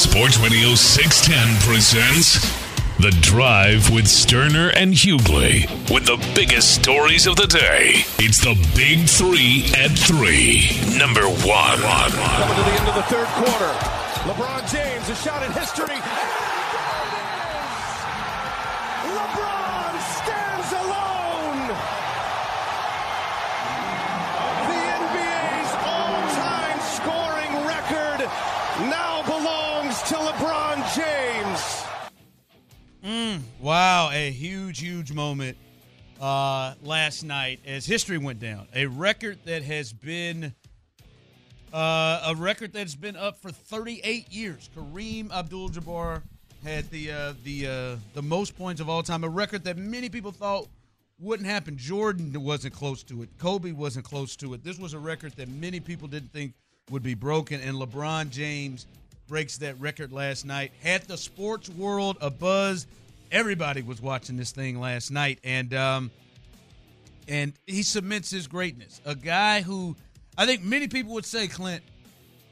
[0.00, 2.40] Sports Radio 610 presents
[3.00, 8.02] The Drive with Stoerner and Hughley with the biggest stories of the day.
[8.18, 10.70] It's the Big Three at Three.
[10.98, 11.80] Number one.
[11.80, 13.72] Coming to the end of the third quarter.
[14.24, 16.39] LeBron James, a shot in history.
[33.60, 35.56] Wow, a huge, huge moment
[36.20, 38.66] uh, last night as history went down.
[38.74, 40.54] A record that has been
[41.72, 44.68] uh, a record that's been up for 38 years.
[44.76, 46.22] Kareem Abdul-Jabbar
[46.64, 49.24] had the uh, the uh, the most points of all time.
[49.24, 50.68] A record that many people thought
[51.18, 51.76] wouldn't happen.
[51.76, 53.30] Jordan wasn't close to it.
[53.38, 54.64] Kobe wasn't close to it.
[54.64, 56.54] This was a record that many people didn't think
[56.90, 58.86] would be broken, and LeBron James
[59.30, 60.72] breaks that record last night.
[60.82, 62.86] Had the sports world a buzz.
[63.30, 66.10] Everybody was watching this thing last night, and um,
[67.28, 69.00] and he cements his greatness.
[69.06, 69.96] A guy who
[70.36, 71.82] I think many people would say, Clint,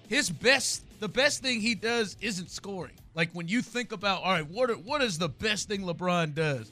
[0.09, 2.95] his best, the best thing he does isn't scoring.
[3.13, 6.35] Like when you think about, all right, what are, what is the best thing LeBron
[6.35, 6.71] does?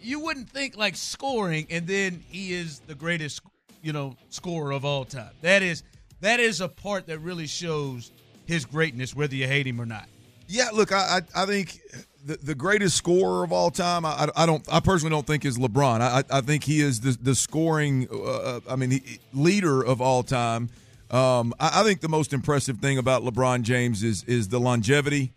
[0.00, 3.42] You wouldn't think like scoring, and then he is the greatest,
[3.82, 5.32] you know, scorer of all time.
[5.42, 5.82] That is
[6.20, 8.10] that is a part that really shows
[8.48, 10.08] his greatness, whether you hate him or not.
[10.48, 11.78] Yeah, look, I I, I think
[12.24, 14.04] the, the greatest scorer of all time.
[14.04, 14.66] I, I don't.
[14.72, 16.00] I personally don't think is LeBron.
[16.00, 18.08] I I think he is the the scoring.
[18.10, 19.00] Uh, I mean,
[19.32, 20.70] leader of all time.
[21.10, 25.32] Um, I, I think the most impressive thing about LeBron James is is the longevity.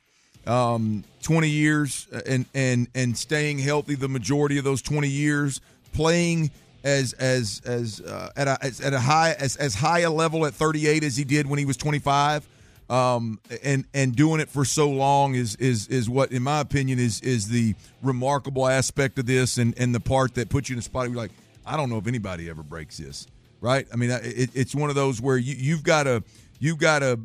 [0.48, 5.60] Um, twenty years and and and staying healthy the majority of those twenty years,
[5.94, 6.50] playing
[6.86, 10.46] as as as uh, at a as, at a high as as high a level
[10.46, 12.48] at thirty eight as he did when he was twenty five
[12.92, 17.00] um, and and doing it for so long is is is what, in my opinion,
[17.00, 20.80] is is the remarkable aspect of this, and and the part that puts you in
[20.80, 21.32] a spot where you're like,
[21.66, 23.28] I don't know if anybody ever breaks this,
[23.62, 23.88] right?
[23.94, 26.22] I mean, it, it's one of those where you you've got to
[26.60, 27.20] you've got to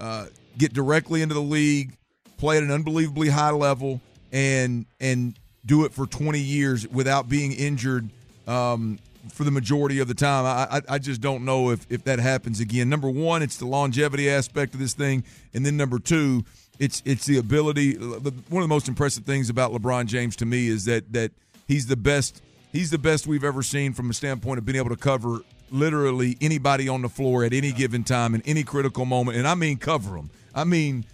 [0.00, 0.26] uh,
[0.58, 1.96] get directly into the league,
[2.36, 4.00] play at an unbelievably high level,
[4.32, 8.10] and and do it for 20 years without being injured.
[8.48, 8.98] Um,
[9.32, 10.44] for the majority of the time.
[10.44, 12.88] I, I, I just don't know if, if that happens again.
[12.88, 16.44] Number one, it's the longevity aspect of this thing, and then number two,
[16.78, 17.94] it's it's the ability.
[17.96, 21.32] One of the most impressive things about LeBron James to me is that that
[21.68, 22.42] he's the best.
[22.72, 25.38] He's the best we've ever seen from a standpoint of being able to cover
[25.70, 29.54] literally anybody on the floor at any given time in any critical moment, and I
[29.54, 30.30] mean cover them.
[30.54, 31.04] I mean,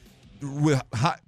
[0.41, 1.19] with high,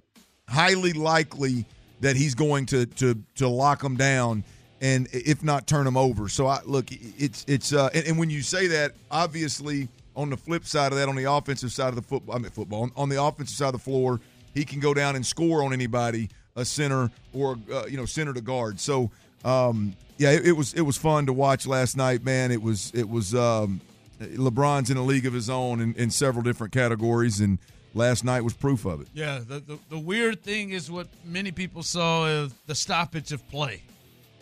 [0.49, 1.67] highly likely
[2.01, 4.45] that he's going to to to lock them down
[4.83, 6.29] and if not turn them over.
[6.29, 10.37] So I look, it's it's uh, and, and, when you say that, obviously on the
[10.37, 12.93] flip side of that, on the offensive side of the football, I mean football, on,
[12.97, 14.21] on the offensive side of the floor,
[14.53, 18.35] he can go down and score on anybody, a center or uh, you know center
[18.35, 18.81] to guard.
[18.81, 19.11] So
[19.45, 22.51] um, yeah, it, it, was it was fun to watch last night, man.
[22.51, 23.81] It was it was um,
[24.21, 27.59] LeBron's in a league of his own in, in several different categories and.
[27.95, 29.09] Last night was proof of it.
[29.13, 33.47] Yeah, the, the, the weird thing is what many people saw is the stoppage of
[33.51, 33.83] play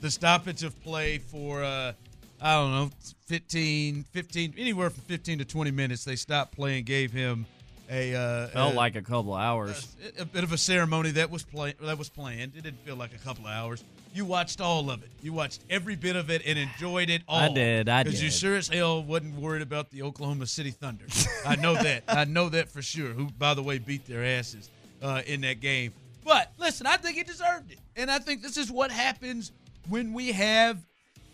[0.00, 1.92] the stoppage of play for uh,
[2.40, 2.90] I don't know
[3.26, 6.04] 15, 15, anywhere from fifteen to twenty minutes.
[6.04, 7.46] They stopped playing, gave him
[7.90, 11.10] a uh, felt a, like a couple of hours, a, a, bit of a ceremony
[11.12, 12.52] that was play, that was planned.
[12.56, 13.84] It didn't feel like a couple of hours.
[14.14, 15.10] You watched all of it.
[15.22, 17.38] You watched every bit of it and enjoyed it all.
[17.38, 17.88] I did.
[17.88, 18.10] I did.
[18.10, 21.04] Because you sure as hell wasn't worried about the Oklahoma City Thunder.
[21.46, 22.04] I know that.
[22.08, 23.08] I know that for sure.
[23.08, 24.70] Who, by the way, beat their asses
[25.02, 25.92] uh, in that game.
[26.24, 29.52] But listen, I think he deserved it, and I think this is what happens
[29.88, 30.78] when we have,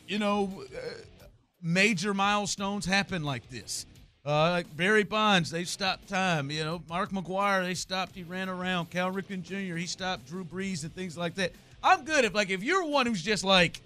[0.07, 0.79] you know, uh,
[1.63, 3.87] major milestones happen like this.
[4.25, 6.51] Uh, like Barry Bonds, they stopped time.
[6.51, 8.17] You know, Mark McGwire, they stopped.
[8.17, 8.91] He ran around.
[8.91, 11.53] Cal Ripken Jr., he stopped Drew Brees and things like that.
[11.83, 13.81] I'm good if like if you're one who's just like,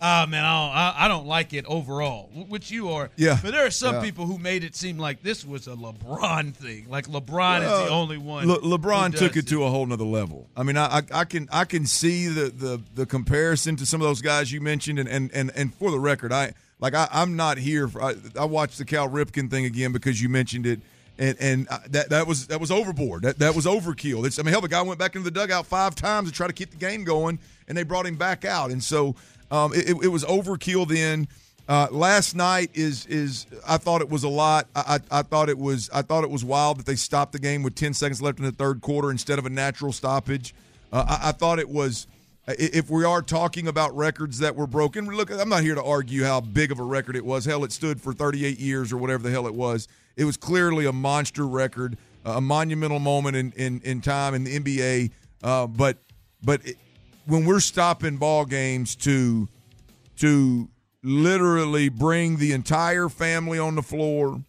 [0.00, 3.10] ah man, I don't, I, I don't like it overall, which you are.
[3.16, 3.38] Yeah.
[3.42, 4.02] But there are some yeah.
[4.02, 6.88] people who made it seem like this was a LeBron thing.
[6.88, 8.46] Like LeBron well, is the only one.
[8.46, 10.48] Le- LeBron took it, it, to a whole nother level.
[10.56, 14.00] I mean, I, I, I can I can see the, the the comparison to some
[14.00, 17.08] of those guys you mentioned, and and and, and for the record, I like I,
[17.10, 17.88] I'm not here.
[17.88, 20.80] For, I, I watched the Cal Ripken thing again because you mentioned it.
[21.18, 23.22] and and uh, that that was that was overboard.
[23.22, 24.24] That that was overkill.
[24.24, 26.46] It's, I mean, hell, the guy went back into the dugout five times to try
[26.46, 28.70] to keep the game going, and they brought him back out.
[28.70, 29.16] And so
[29.50, 31.28] um, it, it was overkill then.
[31.68, 34.68] Uh, last night is is I thought it was a lot.
[34.74, 37.38] I, I, I thought it was I thought it was wild that they stopped the
[37.38, 40.54] game with ten seconds left in the third quarter instead of a natural stoppage.
[40.90, 42.06] Uh, I, I thought it was
[42.48, 46.24] if we are talking about records that were broken, look, I'm not here to argue
[46.24, 47.44] how big of a record it was.
[47.44, 49.86] Hell, it stood for 38 years or whatever the hell it was.
[50.16, 54.58] It was clearly a monster record, a monumental moment in, in, in time in the
[54.58, 55.10] NBA.
[55.42, 55.98] Uh, but
[56.42, 56.78] but it,
[57.28, 59.48] when we're stopping ball games to
[60.18, 60.68] to
[61.04, 64.40] literally bring the entire family on the floor,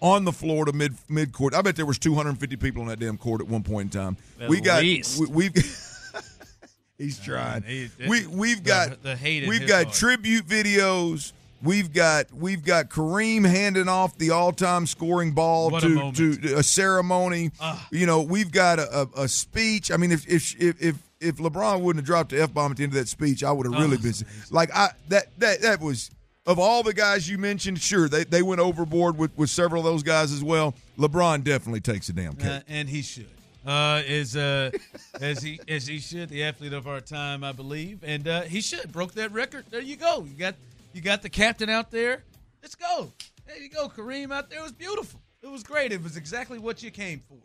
[0.00, 1.54] on the floor to mid mid court.
[1.54, 4.16] I bet there was 250 people on that damn court at one point in time.
[4.40, 5.20] At we got least.
[5.20, 5.54] we, we've.
[6.98, 7.62] He's trying.
[7.62, 9.94] he- we we've the- got the hate we've got heart.
[9.96, 11.32] tribute videos.
[11.62, 16.16] We've got we've got Kareem handing off the all-time scoring ball What a to moment.
[16.16, 17.50] to a ceremony.
[17.60, 17.86] Ah.
[17.92, 19.90] You know, we've got a, a, a speech.
[19.92, 22.76] I mean, if if if if, if LeBron wouldn't have dropped the f bomb at
[22.78, 24.14] the end of that speech, I would have really Oh, been
[24.50, 26.10] like I that that that was
[26.46, 27.80] of all the guys you mentioned.
[27.80, 30.74] Sure, they they went overboard with with several of those guys as well.
[30.98, 32.46] LeBron definitely takes a damn cake.
[32.46, 33.28] Uh, and he should.
[33.66, 34.70] Uh, is uh,
[35.20, 38.60] as he as he should, the athlete of our time, I believe, and uh, he
[38.60, 39.64] should broke that record.
[39.70, 40.24] There you go.
[40.24, 40.54] You got
[40.94, 42.22] you got the captain out there.
[42.62, 43.12] Let's go.
[43.46, 44.58] There you go, Kareem out there.
[44.60, 45.20] It was beautiful.
[45.42, 45.92] It was great.
[45.92, 47.36] It was exactly what you came for.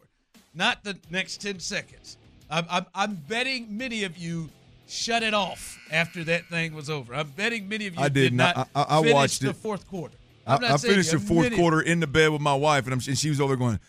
[0.54, 2.18] Not the next ten seconds.
[2.50, 4.50] I'm I'm, I'm betting many of you
[4.88, 7.16] shut it off after that thing was over.
[7.16, 8.56] I'm betting many of you I did not.
[8.56, 8.70] not.
[8.76, 9.56] I- I finish watched the it.
[9.56, 10.16] fourth quarter.
[10.46, 12.54] I, I'm not I saying finished the fourth many- quarter in the bed with my
[12.54, 13.80] wife, and, I'm, and she was over there going,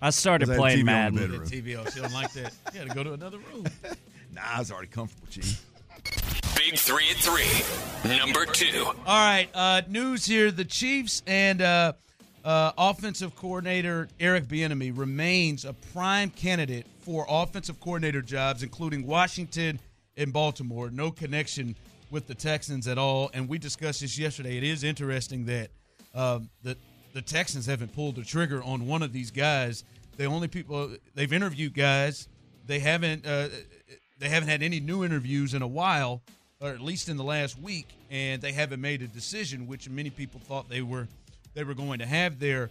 [0.00, 1.38] I started 'Cause I had playing TV on the Madden.
[1.40, 1.48] bed.
[1.48, 1.92] TV off.
[1.94, 2.52] She don't like that.
[2.72, 3.66] You got to go to another room.
[4.34, 5.62] Nah, I was already comfortable, Chief.
[6.56, 8.08] Big three at three.
[8.16, 8.82] Number two.
[8.86, 11.92] All right, uh, news here: the Chiefs and uh,
[12.44, 19.78] uh, offensive coordinator Eric Bieniemy remains a prime candidate for offensive coordinator jobs, including Washington
[20.16, 20.90] and Baltimore.
[20.90, 21.76] No connection
[22.10, 23.30] with the Texans at all.
[23.32, 24.56] And we discussed this yesterday.
[24.58, 25.70] It is interesting that
[26.14, 26.76] um, the
[27.14, 29.84] the Texans haven't pulled the trigger on one of these guys.
[30.16, 32.28] The only people they've interviewed guys,
[32.66, 33.48] they haven't uh,
[34.18, 36.22] they haven't had any new interviews in a while,
[36.60, 40.10] or at least in the last week, and they haven't made a decision, which many
[40.10, 41.06] people thought they were
[41.54, 42.70] they were going to have there.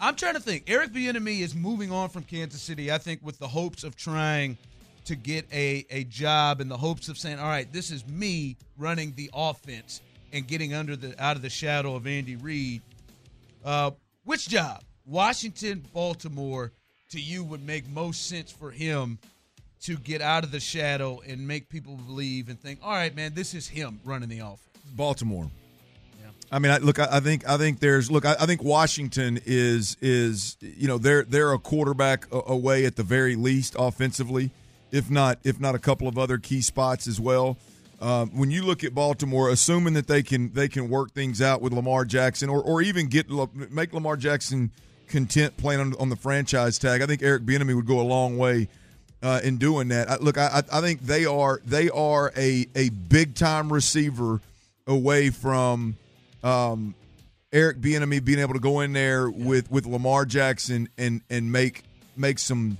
[0.00, 0.64] I'm trying to think.
[0.66, 2.90] Eric Bieniemy is moving on from Kansas City.
[2.90, 4.58] I think with the hopes of trying
[5.04, 8.56] to get a a job in the hopes of saying, "All right, this is me
[8.76, 10.00] running the offense
[10.32, 12.82] and getting under the out of the shadow of Andy Reid."
[13.64, 13.92] Uh,
[14.24, 16.72] which job, Washington, Baltimore,
[17.10, 19.18] to you would make most sense for him
[19.82, 23.34] to get out of the shadow and make people believe and think, "All right, man,
[23.34, 24.60] this is him running the offense."
[24.96, 25.50] Baltimore.
[26.54, 29.40] I mean, I, look, I, I think I think there's look, I, I think Washington
[29.44, 34.52] is is you know they're they're a quarterback away at the very least offensively,
[34.92, 37.56] if not if not a couple of other key spots as well.
[38.00, 41.60] Um, when you look at Baltimore, assuming that they can they can work things out
[41.60, 43.28] with Lamar Jackson or or even get
[43.72, 44.70] make Lamar Jackson
[45.08, 48.38] content playing on, on the franchise tag, I think Eric Bieniemy would go a long
[48.38, 48.68] way
[49.24, 50.22] uh, in doing that.
[50.22, 54.40] Look, I, I think they are they are a a big time receiver
[54.86, 55.96] away from
[56.44, 56.94] um,
[57.52, 61.82] Eric Bieniemy being able to go in there with with Lamar Jackson and and make
[62.16, 62.78] make some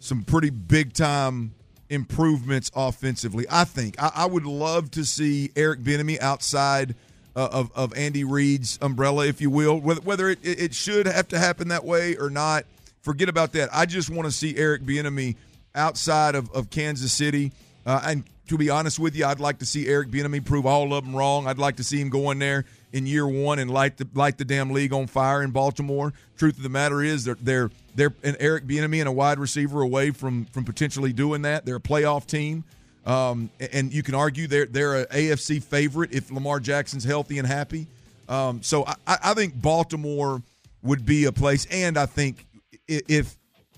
[0.00, 1.54] some pretty big time
[1.88, 3.46] improvements offensively.
[3.50, 6.94] I think I, I would love to see Eric Bieniemy outside
[7.36, 9.78] uh, of of Andy Reid's umbrella, if you will.
[9.78, 12.64] Whether, whether it, it it should have to happen that way or not,
[13.02, 13.68] forget about that.
[13.72, 15.36] I just want to see Eric Bieniemy
[15.74, 17.52] outside of, of Kansas City.
[17.84, 20.92] Uh, and to be honest with you, I'd like to see Eric Bieniemy prove all
[20.92, 21.46] of them wrong.
[21.46, 24.38] I'd like to see him go in there in year one and light the light
[24.38, 26.12] the damn league on fire in Baltimore.
[26.36, 29.80] Truth of the matter is, they're they're they're an Eric Bieniemy and a wide receiver
[29.80, 31.64] away from from potentially doing that.
[31.64, 32.64] They're a playoff team,
[33.06, 37.46] um, and you can argue they're they're a AFC favorite if Lamar Jackson's healthy and
[37.46, 37.86] happy.
[38.28, 40.42] Um, so I, I think Baltimore
[40.82, 42.46] would be a place, and I think
[42.86, 43.36] if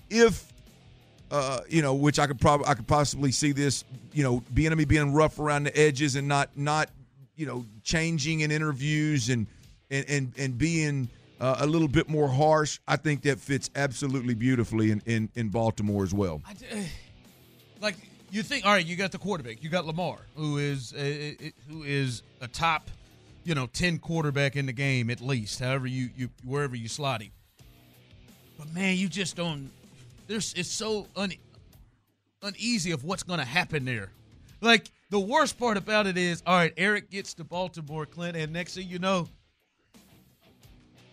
[0.09, 0.51] if
[1.31, 4.75] uh, you know, which I could probably I could possibly see this, you know, being
[4.75, 6.89] me being rough around the edges and not not
[7.35, 9.47] you know changing in interviews and
[9.91, 12.79] and and, and being uh, a little bit more harsh.
[12.87, 16.41] I think that fits absolutely beautifully in in, in Baltimore as well.
[16.57, 16.65] D-
[17.81, 17.95] like
[18.31, 21.53] you think, all right, you got the quarterback, you got Lamar, who is a, a-
[21.69, 22.89] who is a top,
[23.43, 27.21] you know, ten quarterback in the game at least, however you you wherever you slot
[27.21, 27.31] him.
[28.57, 29.69] But man, you just don't.
[30.27, 31.31] There's it's so un,
[32.41, 34.11] uneasy of what's going to happen there.
[34.61, 38.51] Like the worst part about it is, all right, Eric gets to Baltimore, Clint, and
[38.51, 39.27] next thing you know,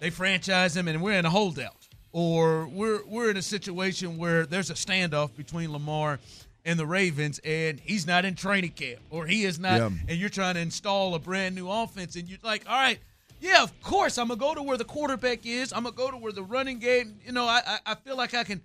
[0.01, 4.47] they franchise him and we're in a holdout, or we're we're in a situation where
[4.47, 6.19] there's a standoff between Lamar
[6.65, 9.91] and the Ravens, and he's not in training camp, or he is not, Yeah.
[10.09, 12.99] and you're trying to install a brand new offense, and you're like, all right.
[13.41, 14.17] Yeah, of course.
[14.17, 15.71] I'm gonna go to where the quarterback is.
[15.75, 17.19] I'm gonna go to where the running game.
[17.27, 18.63] You know, I I, I feel like I can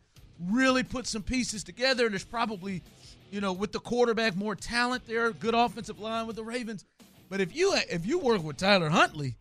[0.47, 2.05] really put some pieces together.
[2.05, 2.81] And There's probably,
[3.31, 6.85] you know, with the quarterback more talent there, good offensive line with the Ravens.
[7.29, 9.35] But if you if you work with Tyler Huntley,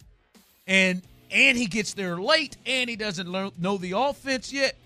[0.67, 4.76] and and he gets there late, and he doesn't learn, know the offense yet,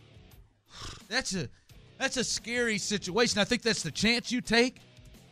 [1.09, 1.49] that's a
[1.99, 3.41] that's a scary situation.
[3.41, 4.81] I think that's the chance you take.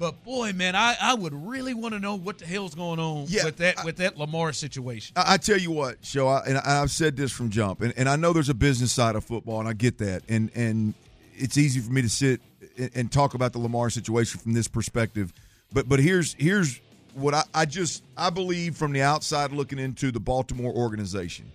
[0.01, 3.27] But boy, man, I, I would really want to know what the hell's going on
[3.29, 5.13] Yeah, with that I- with that Lamar situation.
[5.15, 7.93] I, I tell you what, show, I, and I, I've said this from jump, and,
[7.99, 10.95] and I know there's a business side of football, and I get that, and and
[11.37, 12.41] it's easy for me to sit
[12.79, 15.35] and, and talk about the Lamar situation from this perspective,
[15.71, 16.81] but but here's here's
[17.13, 21.53] what I, I just I believe from the outside looking into the Baltimore organization.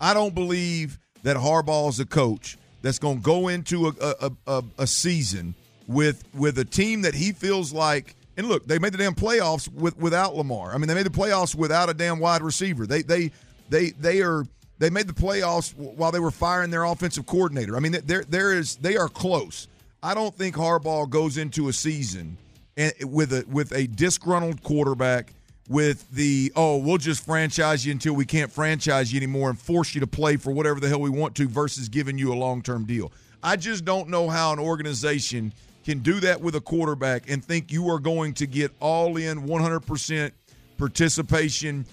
[0.00, 4.30] I don't believe that Harbaugh is a coach that's going to go into a, a,
[4.48, 5.54] a, a season
[5.86, 8.16] with with a team that he feels like.
[8.38, 10.74] And look, they made the damn playoffs with without Lamar.
[10.74, 12.86] I mean, they made the playoffs without a damn wide receiver.
[12.86, 13.30] They they
[13.70, 14.44] they they are
[14.78, 17.76] they made the playoffs while they were firing their offensive coordinator.
[17.76, 19.68] I mean, there there is they are close.
[20.02, 22.36] I don't think Harbaugh goes into a season
[22.76, 25.32] and with a with a disgruntled quarterback
[25.68, 29.94] with the oh we'll just franchise you until we can't franchise you anymore and force
[29.94, 32.84] you to play for whatever the hell we want to versus giving you a long-term
[32.84, 33.10] deal.
[33.42, 35.52] I just don't know how an organization
[35.86, 39.42] can do that with a quarterback and think you are going to get all in
[39.46, 40.32] 100%
[40.76, 41.86] participation,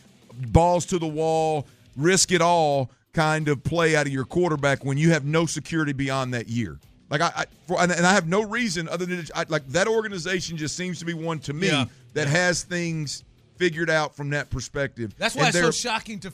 [0.48, 4.98] balls to the wall, risk it all kind of play out of your quarterback when
[4.98, 6.80] you have no security beyond that year.
[7.12, 10.58] Like I, I for, and I have no reason other than I, like that organization
[10.58, 11.86] just seems to be one to me Yeah.
[12.14, 13.24] that has things
[13.58, 15.14] figured out from that perspective.
[15.20, 16.34] That's why And it's so shocking to,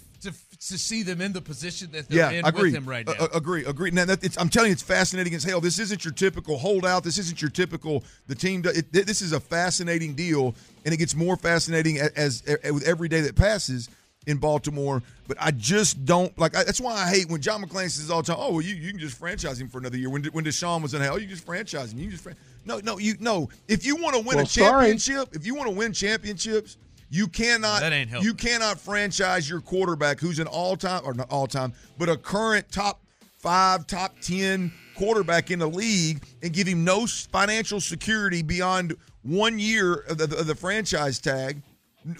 [0.59, 2.63] to to see them in the position that they're yeah, in agree.
[2.63, 3.13] with him right now.
[3.19, 3.91] Uh, agree, agree.
[3.91, 5.61] Now that it's, I'm telling you, it's fascinating as hell.
[5.61, 7.03] This isn't your typical holdout.
[7.03, 8.61] This isn't your typical the team.
[8.65, 12.83] It, this is a fascinating deal, and it gets more fascinating as, as, as with
[12.83, 13.89] every day that passes
[14.27, 15.01] in Baltimore.
[15.27, 16.55] But I just don't like.
[16.55, 18.75] I, that's why I hate when John McClain says all the time, "Oh, well, you,
[18.75, 21.27] you can just franchise him for another year." When when Deshaun was in hell, you
[21.27, 21.99] just franchise him.
[21.99, 22.35] You just fran-.
[22.65, 23.49] no, no, you no.
[23.67, 24.87] If you want to win Well, a sorry.
[24.87, 26.77] championship, if you want to win championships.
[27.09, 27.81] You cannot.
[27.81, 28.27] That ain't helping.
[28.27, 32.17] You cannot franchise your quarterback who's an all time or not all time, but a
[32.17, 33.01] current top
[33.39, 39.57] five, top ten quarterback in the league and give him no financial security beyond one
[39.57, 41.61] year of the, of the franchise tag.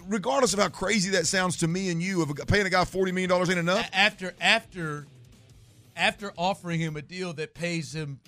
[0.08, 3.12] Regardless of how crazy that sounds to me and you, of paying a guy forty
[3.12, 3.88] million dollars ain't enough.
[3.93, 5.08] After after
[5.96, 8.19] after offering him a deal that pays him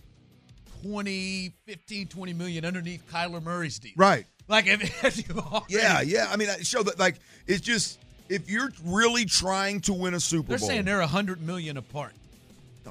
[0.83, 4.25] 20 15 20 million underneath Kyler Murray's deal Right.
[4.51, 6.27] Like if, if you already- Yeah, yeah.
[6.29, 7.15] I mean, show that like
[7.47, 10.57] it's just if you're really trying to win a Super Bowl.
[10.57, 12.13] they're saying they're a 100 million apart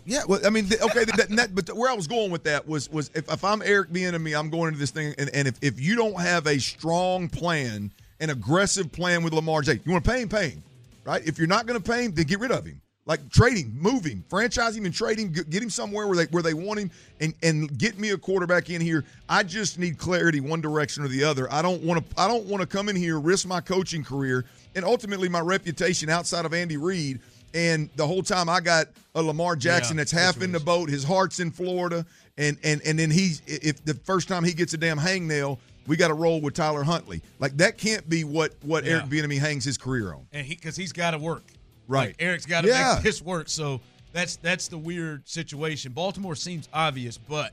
[0.05, 2.91] Yeah, well, I mean, okay, that, that, but where I was going with that was
[2.91, 5.81] was if, if I'm Eric Bieniemy, I'm going into this thing, and, and if, if
[5.81, 7.91] you don't have a strong plan,
[8.21, 10.63] an aggressive plan with Lamar Jackson, you want to pay him, pay him,
[11.05, 11.27] right?
[11.27, 12.81] If you're not going to pay him, then get rid of him.
[13.07, 15.33] Like trading, moving, franchise him, and trade him.
[15.33, 16.91] Get get him somewhere where they where they want him,
[17.21, 19.05] and and get me a quarterback in here.
[19.29, 21.51] I just need clarity, one direction or the other.
[21.53, 22.21] I don't want to.
[22.21, 24.45] I don't want to come in here, risk my coaching career,
[24.77, 27.21] and ultimately my reputation outside of Andy Reid.
[27.53, 30.61] And the whole time I got a Lamar Jackson Yeah, that's half that's in the
[30.61, 30.89] boat.
[30.89, 32.05] His heart's in Florida,
[32.39, 35.97] and and and then he's if the first time he gets a damn hangnail, we
[35.97, 37.23] got to roll with Tyler Huntley.
[37.41, 38.99] Like that can't be what what Yeah.
[38.99, 40.27] Eric Bieniemy hangs his career on.
[40.33, 41.43] and he because he's got to work
[41.91, 42.09] Right.
[42.09, 42.95] Like, Eric's got to Yeah.
[42.95, 43.81] make this work so
[44.13, 47.53] that's that's the weird situation Baltimore seems obvious but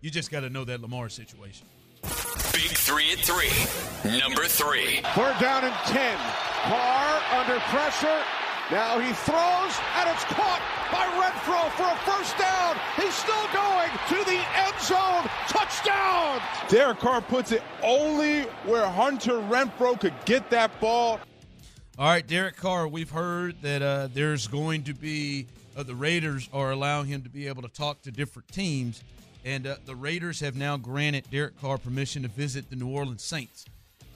[0.00, 1.66] you just got to know that Lamar situation
[2.02, 4.18] Big three at three.
[4.18, 5.00] Number three.
[5.14, 6.16] Third down and 10.
[6.64, 8.22] Carr under pressure.
[8.70, 10.60] Now he throws, and it's caught
[10.92, 12.76] by Renfrow for a first down.
[12.96, 15.28] He's still going to the end zone.
[15.48, 16.40] Touchdown!
[16.68, 21.20] Derek Carr puts it only where Hunter Renfrow could get that ball.
[21.96, 22.88] All right, Derek Carr.
[22.88, 25.46] We've heard that uh, there's going to be
[25.76, 29.00] uh, the Raiders are allowing him to be able to talk to different teams,
[29.44, 33.22] and uh, the Raiders have now granted Derek Carr permission to visit the New Orleans
[33.22, 33.64] Saints.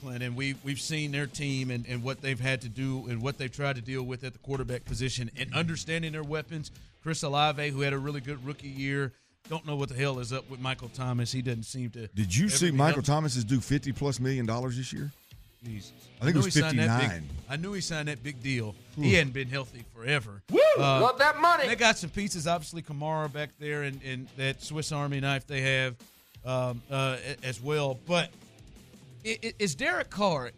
[0.01, 3.21] Clint, and we've we've seen their team and, and what they've had to do and
[3.21, 6.71] what they've tried to deal with at the quarterback position and understanding their weapons.
[7.01, 9.13] Chris Olave, who had a really good rookie year,
[9.49, 11.31] don't know what the hell is up with Michael Thomas.
[11.31, 12.07] He doesn't seem to.
[12.07, 13.03] Did you see Michael.
[13.03, 15.11] Thomas is due fifty plus million dollars this year?
[15.63, 15.91] Jesus.
[16.21, 17.29] I think it knew was he signed that big- 59.
[17.49, 18.75] I knew he signed that big deal.
[18.95, 20.41] He hadn't been healthy forever.
[20.51, 20.59] Woo!
[20.77, 21.67] Love that money.
[21.67, 25.61] They got some pieces, obviously Kamara back there, and, and that Swiss Army knife they
[25.61, 25.95] have
[26.45, 27.97] um, uh, as well.
[28.07, 28.29] But
[29.25, 30.51] i- i- is Derek Carr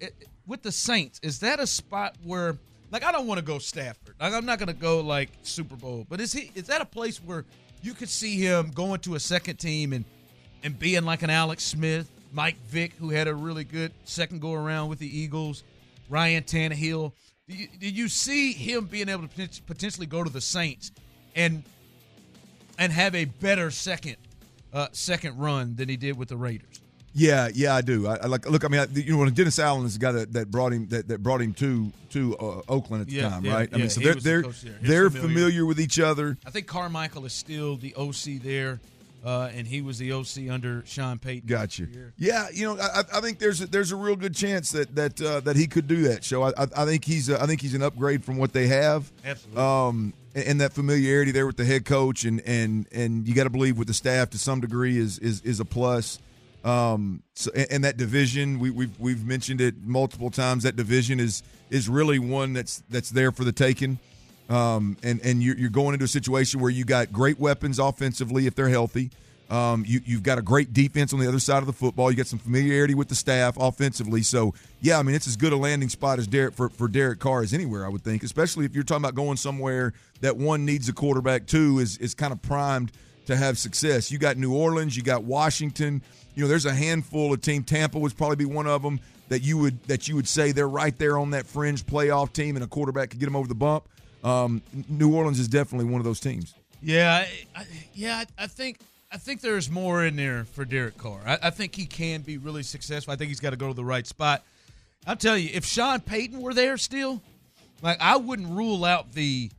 [0.45, 1.19] with the Saints?
[1.23, 2.57] Is that a spot where
[2.91, 4.15] like I don't want to go Stafford.
[4.19, 6.05] Like I'm not going to go like Super Bowl.
[6.09, 6.51] But is he?
[6.55, 7.45] Is that a place where
[7.81, 10.03] you could see him going to a second team and
[10.63, 14.53] and being like an Alex Smith, Mike Vick, who had a really good second go
[14.53, 15.63] around with the Eagles,
[16.09, 17.11] Ryan Tannehill.
[17.47, 20.91] Do you, do you see him being able to potentially go to the Saints
[21.35, 21.63] and
[22.79, 24.15] and have a better second
[24.73, 26.81] uh, second run than he did with the Raiders?
[27.13, 28.07] Yeah, yeah, I do.
[28.07, 28.63] I, I like look.
[28.63, 30.87] I mean, I, you know, when Dennis Allen is the guy that, that brought him
[30.89, 33.69] that, that brought him to to uh, Oakland at the Yeah, time, yeah, right?
[33.73, 34.43] I yeah, mean, so they're they're.
[34.43, 35.27] He's they're familiar.
[35.27, 36.37] familiar with each other.
[36.45, 38.79] I think Carmichael is still the OC there,
[39.23, 41.47] uh, and he was the OC under Sean Payton.
[41.47, 41.85] Got you.
[41.85, 42.13] for a year.
[42.17, 45.21] Yeah, you know, I, I think there's a, there's a real good chance that that
[45.21, 46.23] uh, that he could do that.
[46.23, 49.11] So I, I, think he's a, I think he's an upgrade from what they have.
[49.23, 49.61] Absolutely.
[49.61, 53.43] Um, and, and that familiarity there with the head coach and and and you got
[53.43, 56.19] to believe with the staff to some degree is is is a plus.
[56.63, 60.63] Um, so and, and that division we, we've we've mentioned it multiple times.
[60.63, 63.99] That division is is really one that's that's there for the taking.
[64.51, 68.47] Um, and and you're, you're going into a situation where you got great weapons offensively
[68.47, 69.09] if they're healthy.
[69.49, 72.09] Um, you, you've got a great defense on the other side of the football.
[72.09, 74.21] You got some familiarity with the staff offensively.
[74.21, 77.19] So, yeah, I mean, it's as good a landing spot as Derek for, for Derek
[77.19, 79.91] Carr as anywhere, I would think, especially if you're talking about going somewhere
[80.21, 82.93] that one needs a quarterback, two is, is kind of primed
[83.25, 84.09] to have success.
[84.09, 86.01] You got New Orleans, you got Washington.
[86.33, 87.63] You know, there's a handful of team.
[87.63, 90.67] Tampa would probably be one of them that you would that you would say they're
[90.67, 93.55] right there on that fringe playoff team, and a quarterback could get them over the
[93.55, 93.83] bump.
[94.23, 96.53] Um, New Orleans is definitely one of those teams.
[96.81, 97.25] Yeah,
[97.55, 98.23] I, I, yeah.
[98.37, 98.79] I, I think
[99.11, 101.19] I think there's more in there for Derek Carr.
[101.25, 103.13] I, I think he can be really successful.
[103.13, 104.43] I think he's got to go to the right spot.
[105.07, 107.21] I'll tell you, if Sean Payton were there still,
[107.81, 109.49] like I wouldn't rule out the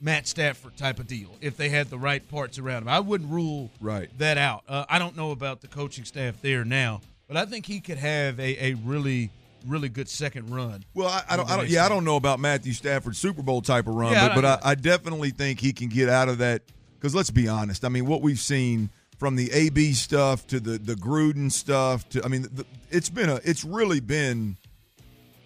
[0.00, 2.88] Matt Stafford type of deal if they had the right parts around him.
[2.88, 4.08] I wouldn't rule Right.
[4.18, 4.62] that out.
[4.68, 7.98] Uh, I don't know about the coaching staff there now, but I think he could
[7.98, 9.30] have a, a really
[9.66, 10.84] really good second run.
[10.94, 13.42] Well, I, I don't, I don't next yeah, I don't know about Matthew Stafford's Super
[13.42, 16.08] Bowl type of run, Yeah, I but, but I, I definitely think he can get
[16.08, 16.62] out of that.
[16.98, 20.78] Because let's be honest, I mean, what we've seen from the AB stuff to the
[20.78, 24.56] the Gruden stuff to, I mean, the, it's been a, it's really been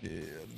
[0.05, 0.09] uh,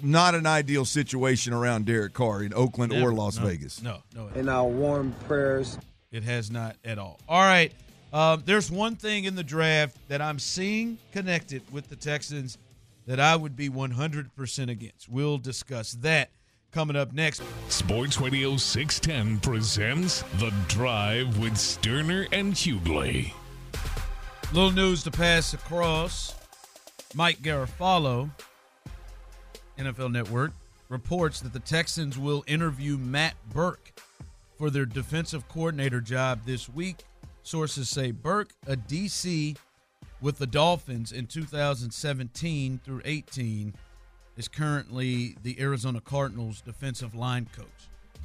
[0.03, 3.83] not an ideal situation around Derek Carr in Oakland or Las No, Vegas.
[3.83, 4.29] No, no.
[4.29, 5.79] it In our warm prayers.
[6.12, 7.21] It has not at all.
[7.29, 7.73] All right.
[8.12, 12.57] Um, there's one thing in the draft that I'm seeing connected with the Texans
[13.07, 15.09] that I would be 100% against.
[15.09, 16.31] We'll discuss that
[16.73, 17.42] coming up next.
[17.69, 23.33] Sports Radio 610 presents The Drive with Stoerner and Hughley.
[24.53, 26.35] Little news to pass across.
[27.14, 28.31] Mike Garafolo,
[29.79, 30.53] NFL Network,
[30.88, 33.92] reports that the Texans will interview Matt Burke
[34.59, 37.05] for their defensive coordinator job this week.
[37.42, 39.57] Sources say Burke, a DC
[40.20, 43.74] with the Dolphins in 2017 through 18,
[44.37, 47.66] is currently the Arizona Cardinals defensive line coach.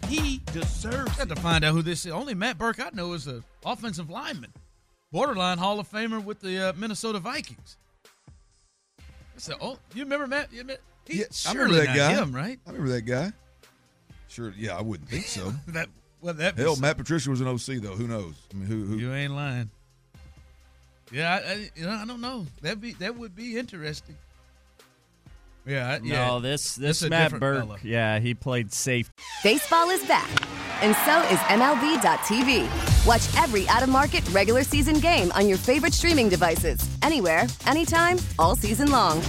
[0.08, 2.12] He deserves Got to find out who this is.
[2.12, 4.52] Only Matt Birk I know is an offensive lineman,
[5.12, 7.78] borderline Hall of Famer with the uh, Minnesota Vikings.
[9.38, 10.52] So, oh, you remember Matt?
[10.52, 12.14] You remember, he, Yeah, I remember that not guy.
[12.14, 12.60] Him, right?
[12.66, 13.32] I remember that guy.
[14.28, 15.54] Sure, yeah, I wouldn't think so.
[15.68, 15.90] That
[16.22, 17.96] well, that Hell, Matt Patricia was an OC though.
[17.96, 18.36] Who knows?
[18.52, 18.86] I mean, who?
[18.86, 19.72] who You ain't lying.
[21.12, 22.46] Yeah, I, I, you know, I don't know.
[22.62, 24.16] That be that would be interesting.
[25.66, 26.28] Yeah, I- yeah.
[26.28, 27.78] No, this this a Matt Burke, fella.
[27.84, 29.12] yeah, he played safe.
[29.44, 30.30] Baseball is back,
[30.82, 33.06] and so is MLB.tv.
[33.06, 38.18] Watch every out of market regular season game on your favorite streaming devices, anywhere, anytime,
[38.40, 39.22] all season long.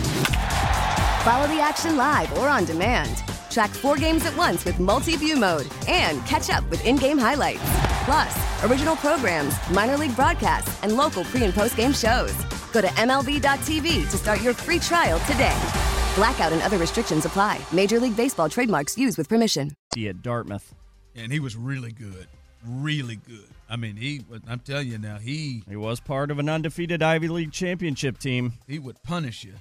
[1.25, 3.23] Follow the action live or on demand.
[3.53, 7.19] Track four games at once with multi view mode and catch up with in game
[7.19, 7.61] highlights.
[8.07, 12.33] Plus, original programs, minor league broadcasts, and local pre and post game shows.
[12.73, 15.57] Go to MLB.tv to start your free trial today.
[16.15, 17.61] Blackout and other restrictions apply.
[17.73, 19.73] Major League Baseball trademarks used with permission.
[19.95, 20.75] He at Dartmouth,
[21.15, 22.29] and he was really good,
[22.67, 23.49] really good.
[23.69, 24.23] I mean, he.
[24.49, 28.55] I'm telling you now, he he was part of an undefeated Ivy League championship team.
[28.67, 29.53] he would punish you.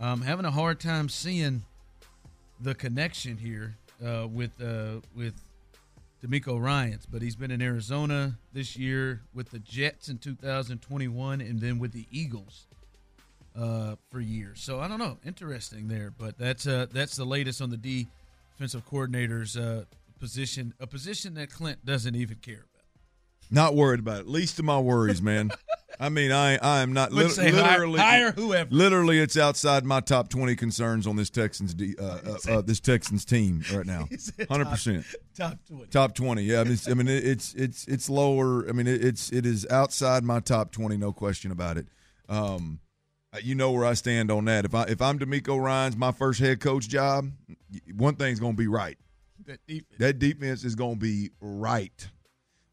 [0.00, 1.64] I'm having a hard time seeing
[2.60, 5.34] the connection here uh, with uh, with
[6.22, 11.60] DeMeco Ryans, but he's been in Arizona this year with the Jets in 2021, and
[11.60, 12.66] then with the Eagles
[13.58, 14.60] uh, for years.
[14.60, 18.06] So I don't know, interesting there, but that's uh, that's the latest on the
[18.58, 19.84] defensive coordinator's uh,
[20.18, 22.84] position, a position that Clint doesn't even care about.
[23.50, 24.28] Not worried about it.
[24.28, 25.50] Least of my worries, man.
[25.98, 28.70] I mean, I I am not Would lit- say hire- literally hire whoever.
[28.70, 32.80] Literally, it's outside my top twenty concerns on this Texans de- uh, uh, uh, this
[32.80, 34.08] Texans team right now.
[34.48, 35.04] Hundred percent.
[35.36, 35.86] Top twenty.
[35.86, 36.60] Top twenty, yeah.
[36.60, 38.68] I mean, it's, I mean, it- it's it's it's lower.
[38.68, 41.86] I mean, it, it's it is outside my top twenty, no question about it.
[42.28, 42.80] Um,
[43.32, 44.64] Uh, You know where I stand on that.
[44.64, 47.30] If I if I'm DeMeco Ryan's my first head coach job,
[47.96, 48.96] one thing's going to be right.
[49.46, 49.98] That defense.
[49.98, 52.08] That defense is going to be right.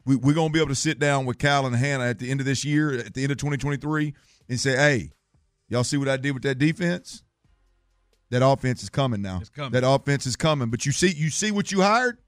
[0.08, 2.30] We, we're going to be able to sit down with Cal and Hannah at the
[2.30, 4.14] end of this year, at the end of 2023,
[4.48, 5.10] and say, hey,
[5.68, 7.22] y'all see what I did with that defense?
[8.30, 9.38] That offense is coming now.
[9.40, 9.72] It's coming.
[9.72, 10.70] That offense is coming.
[10.70, 12.18] But you see, you see what you hired?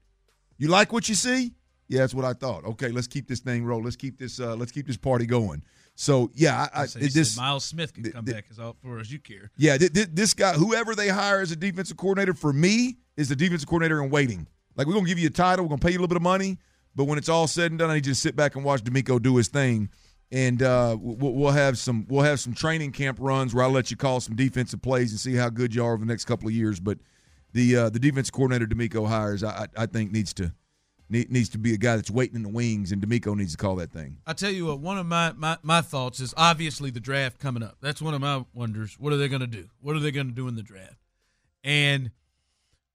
[0.57, 1.53] You like what you see?
[1.87, 2.65] Yeah, that's what I thought.
[2.65, 3.83] Okay, let's keep this thing rolling.
[3.83, 4.39] Let's keep this.
[4.39, 5.63] Uh, let's keep this party going.
[5.95, 8.99] So yeah, I, I, So this Miles Smith can come th- back as all far
[8.99, 9.51] as you care.
[9.57, 13.27] yeah, th- th- this guy, whoever they hire as a defensive coordinator, for me, is
[13.27, 14.47] the defensive coordinator in waiting.
[14.77, 16.23] Like we're gonna give you a title, we're gonna pay you a little bit of
[16.23, 16.57] money,
[16.95, 18.83] but when it's all said and done, I need you to sit back and watch
[18.83, 19.89] DeMeco do his thing,
[20.31, 23.97] and uh, we'll, have some we'll have some training camp runs where I'll let you
[23.97, 26.53] call some defensive plays and see how good you are over the next couple of
[26.53, 26.79] years.
[26.79, 26.99] But
[27.53, 30.53] the uh, the defensive coordinator DeMeco hires, I, I think needs to
[31.11, 33.57] need, needs to be a guy that's waiting in the wings, and DeMeco needs to
[33.57, 34.17] call that thing.
[34.25, 37.61] I tell you what, one of my, my, my thoughts is obviously the draft coming
[37.61, 37.77] up.
[37.81, 38.95] That's one of my wonders.
[38.97, 39.67] What are they going to do?
[39.81, 40.97] What are they going to do in the draft?
[41.63, 42.11] And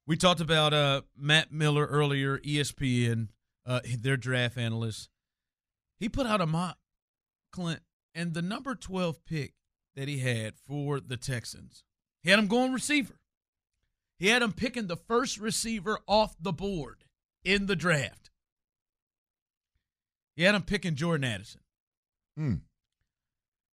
[0.06, 3.28] we talked about uh, Matt Miller earlier, ESPN,
[3.66, 5.08] uh, their draft analyst.
[5.98, 6.78] He put out a mock,
[7.52, 7.80] Clint,
[8.14, 9.54] and the number 12 pick
[9.94, 11.82] that he had for the Texans,
[12.22, 13.18] he had him going receiver.
[14.18, 17.04] He had him picking the first receiver off the board
[17.44, 18.30] in the draft.
[20.34, 21.60] He had him picking Jordan Addison.
[22.36, 22.54] Hmm.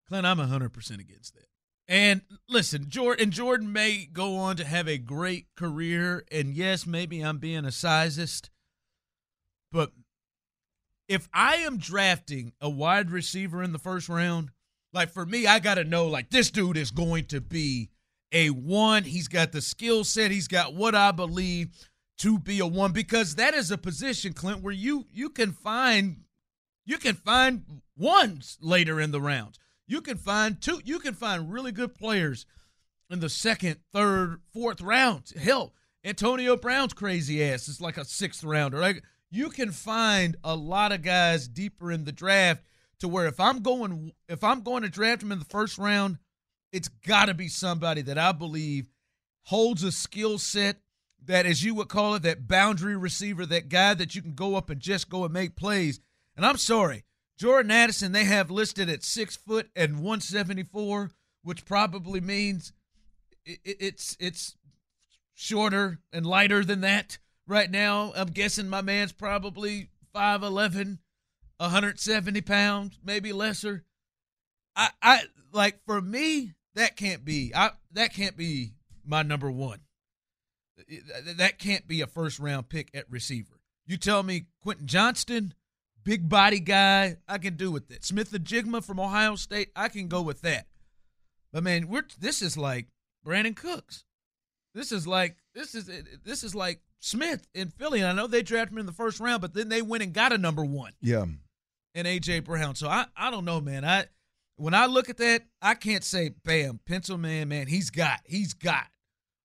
[0.08, 1.48] Clint, I'm 100% against that.
[1.88, 6.24] And listen, Jordan, and Jordan may go on to have a great career.
[6.32, 8.50] And yes, maybe I'm being a sizist.
[9.74, 9.92] But
[11.10, 14.52] if I am drafting a wide receiver in the first round,
[14.94, 17.90] like for me, I got to know, like, this dude is going to be
[18.32, 19.04] a one.
[19.04, 21.70] He's got the skill set, he's got what I believe
[22.20, 26.24] to be a one because that is a position, Clint, where you you can find
[26.86, 27.64] you can find
[27.98, 29.58] ones later in the rounds.
[29.88, 30.80] You can find two.
[30.86, 32.46] You can find really good players
[33.10, 35.34] in the second, third, fourth rounds.
[35.38, 35.74] Hell,
[36.06, 38.80] Antonio Brown's crazy ass is like a sixth rounder.
[38.80, 42.64] Like you can find a lot of guys deeper in the draft
[43.00, 46.20] to where if I'm going if I'm going to draft him in the first round,
[46.72, 48.86] it's got to be somebody that I believe
[49.44, 50.78] holds a skill set
[51.26, 54.56] that, as you would call it, that boundary receiver, that guy that you can go
[54.56, 56.00] up and just go and make plays.
[56.38, 57.04] And I'm sorry,
[57.38, 62.72] Jordan Addison, they have listed at six foot and 174, which probably means
[63.46, 64.56] it, it, it's it's
[65.34, 67.18] shorter and lighter than that
[67.48, 68.14] right now.
[68.16, 71.00] I'm guessing my man's probably 5'11,
[71.58, 73.84] 170 pounds, maybe lesser.
[74.76, 77.52] I, I like for me, that can't be.
[77.56, 78.74] I that can't be
[79.06, 79.80] my number one.
[81.38, 83.60] That can't be a first round pick at receiver.
[83.86, 85.54] You tell me Quentin Johnston,
[86.04, 88.04] big body guy, I can do with it.
[88.04, 90.68] Smith-Njigba from Ohio State, I can go with that.
[91.52, 92.88] But man, we're this is like
[93.26, 94.06] Brandin Cooks.
[94.74, 95.90] This is like this is
[96.24, 98.00] this is like Smith in Philly.
[98.00, 100.14] And I know they drafted him in the first round, but then they went and
[100.14, 101.26] got a number one Yeah.
[101.96, 102.76] And AJ Brown.
[102.76, 103.86] So I I don't know, man.
[103.86, 104.06] I
[104.56, 107.68] when I look at that, I can't say bam, pencil man, man.
[107.68, 108.88] He's got he's got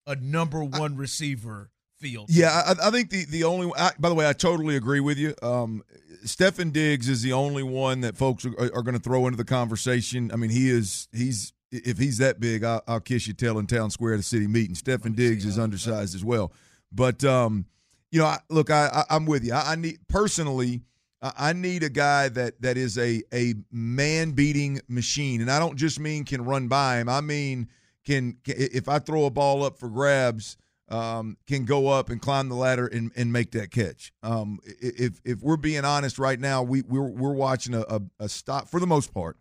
[0.07, 2.27] a number one receiver field.
[2.31, 3.71] Yeah, I, I think the the only.
[3.77, 5.35] I, by the way, I totally agree with you.
[5.43, 5.83] Um,
[6.25, 9.45] Stefon Diggs is the only one that folks are, are going to throw into the
[9.45, 10.31] conversation.
[10.33, 13.67] I mean, he is he's if he's that big, I'll, I'll kiss your tail in
[13.67, 14.75] town square at a city meeting.
[14.75, 16.53] Stefon Diggs is undersized as well,
[16.93, 17.67] but um,
[18.11, 19.53] you know, I, look, I, I I'm with you.
[19.53, 20.83] I, I need personally.
[21.23, 25.59] I I need a guy that that is a a man beating machine, and I
[25.59, 27.09] don't just mean can run by him.
[27.09, 27.69] I mean
[28.09, 30.57] can, can if I throw a ball up for grabs,
[30.89, 34.13] um, can go up and climb the ladder and, and make that catch.
[34.23, 38.29] Um, if if we're being honest right now, we we're we're watching a, a, a
[38.29, 39.37] stop for the most part,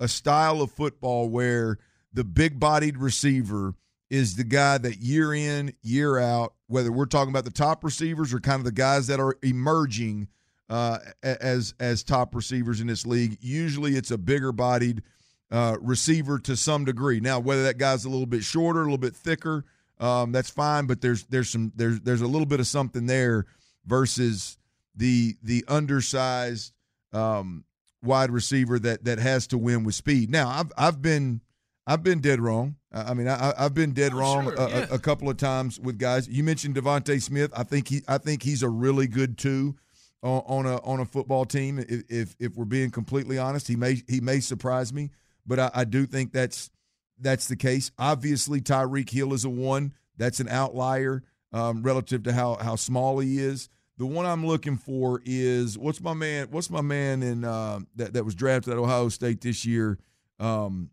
[0.00, 1.78] a style of football where
[2.12, 3.74] the big bodied receiver
[4.08, 8.34] is the guy that year in year out, whether we're talking about the top receivers
[8.34, 10.26] or kind of the guys that are emerging
[10.68, 13.38] uh, as as top receivers in this league.
[13.40, 15.02] Usually, it's a bigger bodied
[15.50, 17.20] uh, receiver to some degree.
[17.20, 19.64] Now, whether that guy's a little bit shorter, a little bit thicker,
[20.00, 20.86] um, that's fine.
[20.86, 23.46] But there's there's some there's there's a little bit of something there
[23.84, 24.58] versus
[24.96, 26.72] the the undersized
[27.12, 27.64] um,
[28.02, 30.30] wide receiver that that has to win with speed.
[30.30, 31.40] Now, I've I've been
[31.86, 32.76] I've been dead wrong.
[32.92, 34.86] I mean, I, I've been dead Oh, wrong sure, a, a- yeah.
[34.90, 36.28] a couple of times with guys.
[36.28, 37.52] You mentioned DeVonta Smith.
[37.56, 39.76] I think he I think he's a really good two
[40.22, 41.78] on, on a on a football team.
[41.78, 45.10] If, if if we're being completely honest, he may he may surprise me,
[45.46, 46.70] but I, I do think that's
[47.18, 47.90] that's the case.
[47.98, 49.92] Obviously, Tyreek Hill is a one.
[50.16, 53.68] That's an outlier um, relative to how how small he is.
[54.00, 56.48] The one I'm looking for is what's my man?
[56.50, 59.98] What's my man in uh, that that was drafted at Ohio State this year?
[60.38, 60.88] Um,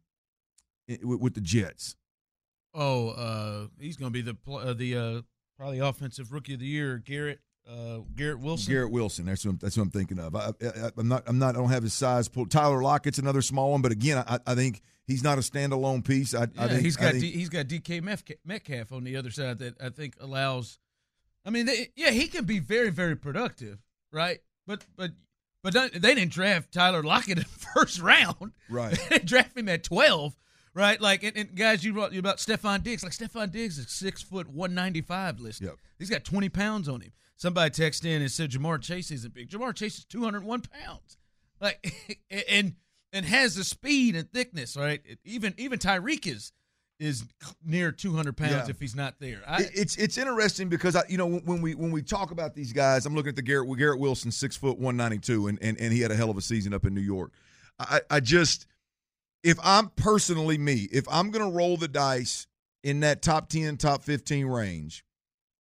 [0.90, 1.96] with, with the Jets?
[2.74, 5.22] Oh, uh, he's going to be the uh, the uh,
[5.58, 8.74] probably offensive rookie of the year, Garrett uh, Garrett Wilson.
[8.74, 9.26] Garrett Wilson.
[9.28, 10.36] That's what I'm, that's what I'm thinking of.
[10.36, 11.24] I, I, I'm not.
[11.28, 11.56] I'm not.
[11.56, 12.28] I don't have his size.
[12.28, 12.46] pull.
[12.46, 16.36] Tyler Lockett's another small one, but again, I, I think he's not a standalone piece.
[16.36, 18.04] I, I think he's got think- D, he's got DK
[18.44, 20.78] Metcalf on the other side that I think allows.
[21.48, 23.80] I mean, they, yeah, he can be very very productive,
[24.12, 24.40] right?
[24.68, 25.12] But but
[25.64, 28.98] but they didn't draft Tyler Lockett in the first round, Right.
[29.10, 30.36] They didn't draft him at twelve,
[30.74, 31.00] right?
[31.00, 33.02] Like and, and guys, you wrote about Stefon Diggs.
[33.02, 35.68] Like Stefon Diggs is six foot one ninety five listed.
[35.68, 35.78] Yep.
[35.98, 37.14] He's got twenty pounds on him.
[37.38, 39.50] Somebody texted in and said Ja'Marr Chase isn't big.
[39.50, 41.18] Ja'Marr Chase is two hundred one pounds,
[41.62, 42.74] like and
[43.14, 45.02] and has the speed and thickness, right?
[45.24, 46.52] Even even Tyreek is
[47.00, 47.24] is
[47.64, 48.66] near 200 pounds Yeah.
[48.70, 49.42] if he's not there.
[49.48, 52.74] I, it's it's interesting because I you know when we when we talk about these
[52.74, 55.80] guys, I'm looking at the Garrett Garrett Wilson, six foot one ninety two, and, and
[55.80, 57.32] and he had a hell of a season up in New York.
[57.80, 58.66] I I just
[59.44, 62.48] if I'm personally me, if I'm gonna roll the dice
[62.84, 65.06] in that top ten, top fifteen range,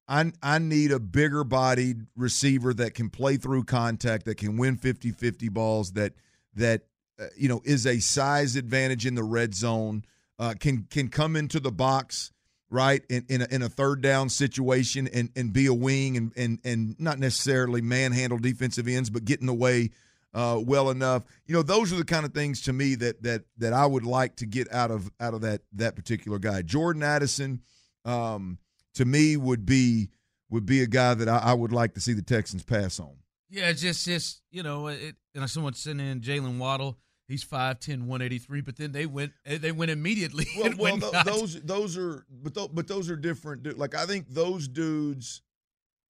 [0.08, 4.76] I I need a bigger bodied receiver that can play through contact, that can win
[4.78, 6.14] 50-50 balls, that
[6.54, 6.82] that
[7.20, 10.04] uh, you know is a size advantage in the red zone,
[10.38, 12.32] uh, can can come into the box
[12.70, 16.32] right in in a, in a third down situation and and be a wing and
[16.36, 19.90] and and not necessarily manhandle defensive ends, but get in the way
[20.34, 21.24] uh, well enough.
[21.46, 24.04] You know, those are the kind of things to me that that that I would
[24.04, 26.62] like to get out of out of that that particular guy.
[26.62, 27.62] Jordan Addison,
[28.04, 28.58] um,
[28.94, 30.10] to me, would be
[30.50, 33.14] would be a guy that I, I would like to see the Texans pass on.
[33.50, 36.98] yeah, just just you know, it, and someone sent in Jaylen Waddle.
[37.28, 40.46] He's 5'10", 183, but then they went eh, they went immediately.
[40.56, 43.64] Well, well tho- those those are but tho- but those are different.
[43.64, 45.42] du- Like I think those dudes,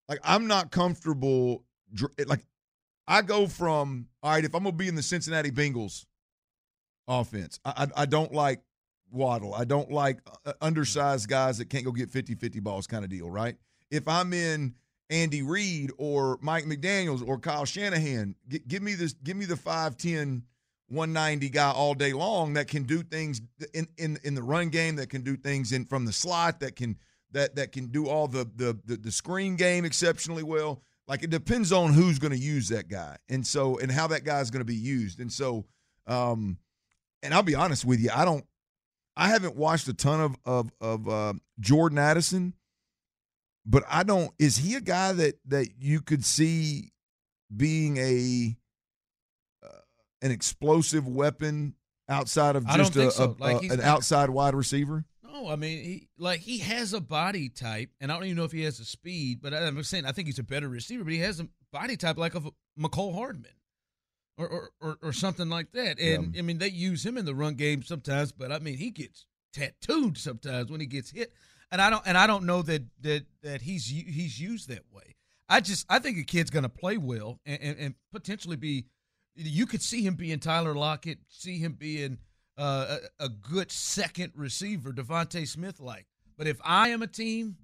[0.08, 1.64] like I'm not comfortable.
[2.18, 2.44] Eh, like
[3.08, 6.04] I go from all right if I'm gonna be in the Cincinnati Bengals
[7.08, 8.60] offense, I I, I don't like
[9.10, 9.54] Waddle.
[9.54, 13.10] I don't like uh, uh undersized guys that can't go get 50-50 balls kind of
[13.10, 13.30] deal.
[13.30, 13.56] Right?
[13.90, 14.74] If I'm in
[15.08, 19.12] Andy Reid or Mike McDaniel's or Kyle Shanahan, gi- give me this.
[19.14, 20.42] Give me the 5'10",
[20.88, 23.40] 190 guy all day long that can do things
[23.74, 26.76] in, in in the run game, that can do things in from the slot, that
[26.76, 26.96] can
[27.32, 30.82] that that can do all the the the, the screen game exceptionally well.
[31.08, 34.24] Like it depends on who's going to use that guy, and so and how that
[34.24, 35.64] guy's going to be used, and so.
[36.06, 36.58] um
[37.22, 38.44] and I'll be honest with you, I don't.
[39.16, 42.54] I haven't watched a ton of of of uh, Jordan Addison,
[43.64, 44.30] but I don't.
[44.38, 46.92] Is he a guy that that you could see
[47.54, 48.56] being a
[50.26, 51.74] an explosive weapon
[52.08, 53.36] outside of just a, so.
[53.38, 55.04] Like, a- an outside wide receiver?
[55.22, 58.44] No, I mean, he like he has a body type, and I don't even know
[58.44, 61.04] if he has the speed, but I'm saying I think he's a better receiver.
[61.04, 63.52] But he has a body type like of a Mecole Hardman,
[64.38, 65.98] or or, or, or something like that.
[66.00, 68.90] And I mean, they use him in the run game sometimes, but I mean, he
[68.90, 71.32] gets tattooed sometimes when he gets hit,
[71.70, 75.16] and I don't and I don't know that that that he's he's used that way.
[75.48, 78.86] I just I think a kid's going to play well and, and, and potentially be.
[79.36, 82.18] You could see him being Tyler Lockett, see him being
[82.58, 86.06] uh, a, a good second receiver, DeVonta Smith like.
[86.38, 87.56] But if I am a team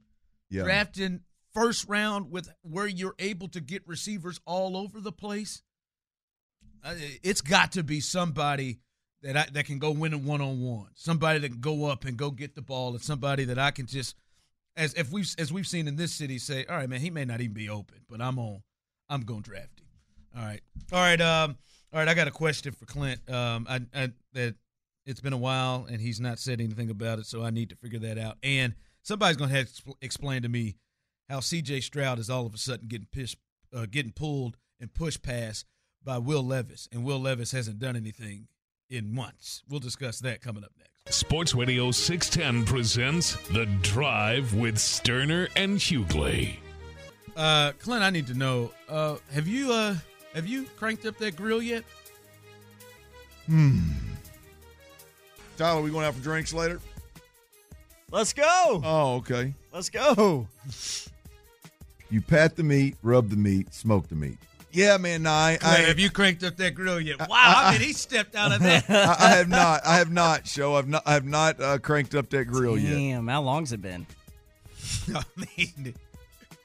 [0.50, 0.64] Yeah.
[0.64, 1.20] drafting
[1.54, 5.62] first round with where you're able to get receivers all over the place,
[6.84, 8.80] uh, it's got to be somebody
[9.22, 12.04] that I, that can go win a one on one, somebody that can go up
[12.04, 14.16] and go get the ball, and somebody that I can just
[14.76, 17.24] as if we've as we've seen in this city say, all right, man, he may
[17.24, 18.62] not even be open, but I'm on,
[19.08, 19.81] I'm going to draft him.
[20.36, 20.60] All right,
[20.92, 21.56] all right, um,
[21.92, 22.08] all right.
[22.08, 23.20] I got a question for Clint.
[23.30, 24.54] Um, I, I that
[25.06, 27.76] it's been a while and he's not said anything about it, so I need to
[27.76, 28.38] figure that out.
[28.42, 30.76] And somebody's going to have to expl- explain to me
[31.28, 31.80] how C.J.
[31.80, 33.36] Stroud is all of a sudden getting pissed,
[33.74, 35.66] uh, getting pulled and pushed past
[36.04, 38.48] by Will Levis, and Will Levis hasn't done anything
[38.90, 39.62] in months.
[39.68, 41.16] We'll discuss that coming up next.
[41.16, 46.56] Sports Radio 610 presents The Drive with Stoerner and Hughley.
[47.36, 48.72] Uh, Clint, I need to know.
[48.88, 49.96] Uh, have you uh
[50.34, 51.84] have you cranked up that grill yet?
[53.46, 53.80] Hmm.
[55.56, 56.80] Tyler, we going out for drinks later?
[58.10, 58.82] Let's go.
[58.84, 59.54] Oh, okay.
[59.72, 60.46] Let's go.
[62.10, 64.38] You pat the meat, rub the meat, smoke the meat.
[64.70, 65.24] Yeah, man.
[65.24, 67.20] No, I, I, have you cranked up that grill yet?
[67.20, 68.84] Wow, I, mean he stepped out of that.
[68.90, 69.84] I, I have not.
[69.86, 70.46] I have not.
[70.46, 70.74] Show.
[70.76, 71.02] I've not.
[71.04, 72.94] I have not uh, cranked up that grill yet.
[72.94, 74.06] Damn, how long's it been?
[75.14, 75.22] I
[75.56, 75.94] mean,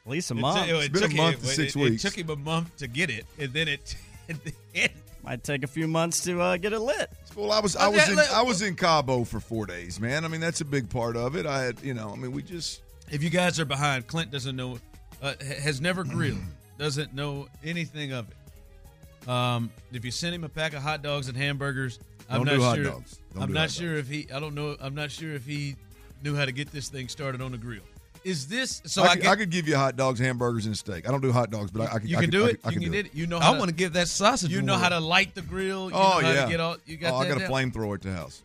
[0.08, 0.60] At least a it month.
[0.60, 2.04] took- it It's been a took month him- to six it, weeks.
[2.06, 3.96] It took him a month to get it, and then it.
[4.30, 4.42] And
[4.74, 4.90] then,
[5.24, 7.10] Might take a few months to uh, get it lit.
[7.34, 7.78] Well, I was.
[7.78, 8.10] I was.
[8.10, 10.26] In, I was in Cabo for four days, man.
[10.26, 11.46] I mean, that's a big part of it.
[11.46, 11.82] I had.
[11.82, 12.10] You know.
[12.12, 12.82] I mean, we just.
[13.10, 14.80] if you guys are behind, Clint doesn't know,
[15.22, 16.40] uh, has never grilled,
[16.78, 19.30] doesn't know anything of it.
[19.30, 22.56] Um, if you send him a pack of hot dogs and hamburgers, I'm Don't not
[22.56, 22.84] do hot sure.
[22.84, 23.20] dogs.
[23.34, 24.28] Don't I'm do not hot sure if he.
[24.34, 24.76] I don't know.
[24.82, 25.78] I'm not sure if he
[26.22, 27.80] knew how to get this thing started on the grill.
[28.28, 29.04] Is this so?
[29.04, 31.08] I, I, could, get, I could give you hot dogs, hamburgers, and steak.
[31.08, 32.10] I don't do hot dogs, but I, I could.
[32.10, 32.62] you I can could, do I it.
[32.62, 33.06] could- I you can do do it.
[33.06, 33.16] it.
[33.16, 34.52] You know how I want to give that sausage.
[34.52, 34.82] You know whirl.
[34.82, 35.90] how to light the grill.
[35.90, 36.44] You Oh know how yeah.
[36.44, 36.76] to get all.
[36.86, 38.44] You got oh, that I got a flamethrower at the house.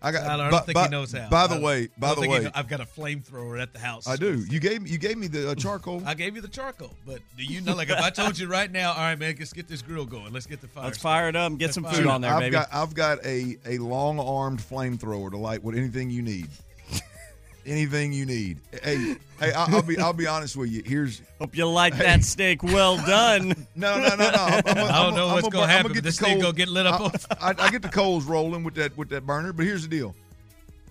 [0.00, 0.24] I got.
[0.24, 1.28] Tyler, I don't think by- he knows how.
[1.28, 4.06] By the way, by the way, knows, I've got a flamethrower at the house.
[4.08, 4.42] I do.
[4.48, 6.02] You gave you gave me the uh, charcoal.
[6.06, 7.74] I gave you the charcoal, but do you know?
[7.74, 10.32] Like if I told you right now, all right, man, let's get this grill going.
[10.32, 10.84] Let's get the fire.
[10.84, 12.52] Let's started." fire it up and get Let's some food on there, I've baby.
[12.52, 16.48] got I've got a a long armed flamethrower to light what anything you need.
[17.66, 18.60] Anything you need.
[18.82, 20.82] Hey, hey, I, I'll be I'll be honest with you.
[20.84, 23.48] Here's Hope you like that steak well done.
[23.74, 24.32] no no no no.
[24.32, 26.86] I'm, I'm, I don't know what's gonna happen, but this the thing gonna get lit
[26.86, 29.52] up I, I, I get the coals rolling with that with that burner.
[29.52, 30.14] But here's the deal.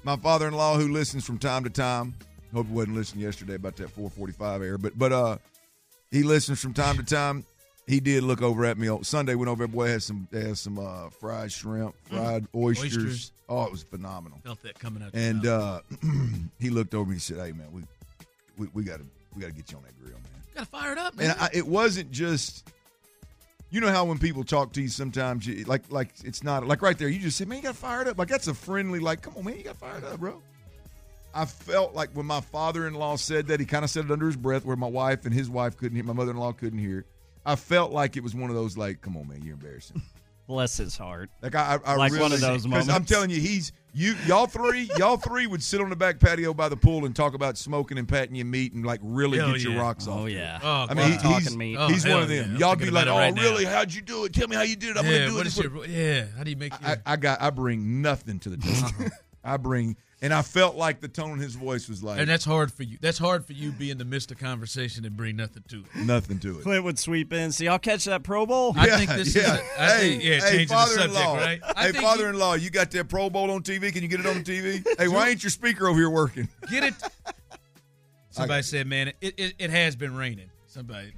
[0.04, 2.14] My father-in-law, who listens from time to time,
[2.54, 5.38] hope he wasn't listening yesterday about that 445 air, but but uh,
[6.12, 7.46] he listens from time to time.
[7.86, 9.36] He did look over at me on Sunday.
[9.36, 9.68] Went over.
[9.68, 12.96] Boy had some had some uh, fried shrimp, fried oysters.
[12.96, 13.32] Oysters.
[13.50, 14.40] Oh, it was phenomenal.
[14.44, 15.12] Felt that coming out.
[15.14, 15.82] And uh,
[16.60, 17.82] he looked over me and said, "Hey man, we
[18.58, 20.92] we, we got to we got to get you on that grill, man." gotta fire
[20.92, 21.32] it up, man.
[21.32, 22.70] And I, it wasn't just,
[23.70, 26.82] you know how when people talk to you, sometimes you like like it's not like
[26.82, 27.08] right there.
[27.08, 29.46] You just say, "Man, you got fired up." Like that's a friendly, like, "Come on,
[29.46, 30.42] man, you got fired up, bro."
[31.36, 34.36] I felt like when my father-in-law said that, he kind of said it under his
[34.36, 37.06] breath, where my wife and his wife couldn't hear, my mother-in-law couldn't hear.
[37.46, 37.50] It.
[37.50, 40.02] I felt like it was one of those, like, "Come on, man, you're embarrassing."
[40.48, 41.30] Bless his heart.
[41.42, 44.16] Like I, I, I Like really, one of those 'cause I'm telling you, he's you,
[44.28, 47.34] y'all three, y'all three would sit on the back patio by the pool and talk
[47.34, 50.20] about smoking and patting your meat and like really Hell get your rocks oh, off.
[50.22, 50.60] Oh yeah.
[50.62, 51.78] Oh, I mean, he, Talking he's, meat.
[51.80, 52.52] Oh, he's one hell of them.
[52.54, 52.58] yeah.
[52.58, 53.66] Y'all be like, "Oh, it right oh, now." really?
[53.66, 54.34] How'd you do it?
[54.34, 54.98] Tell me how you did it.
[54.98, 55.44] I'm yeah, gonna do it.
[55.46, 55.86] this." your?
[55.86, 56.74] Yeah, how do you make?
[56.82, 57.42] Your, I, I got.
[57.42, 59.12] I bring nothing to the table.
[59.46, 62.46] I bring, and I felt like the tone in his voice was like and that's
[62.46, 62.98] hard for you.
[63.02, 65.96] That's hard for you being the midst of conversation and bring nothing to it.
[65.98, 66.64] nothing to it.
[66.64, 67.52] Clint would sweep in.
[67.52, 68.74] See, y'all catch that Pro Bowl?
[68.78, 69.46] I think this is.
[69.46, 71.36] A, I hey, think, yeah, hey, changing the subject, father-in-law.
[71.36, 71.62] right?
[71.78, 73.92] Hey, father-in-law, you got that Pro Bowl on TV?
[73.92, 74.86] Can you get it on TV?
[74.98, 76.48] hey, why ain't your speaker over here working?
[76.70, 76.94] Get it.
[78.30, 81.14] Somebody said, "Man, it, it, it has been raining." Somebody.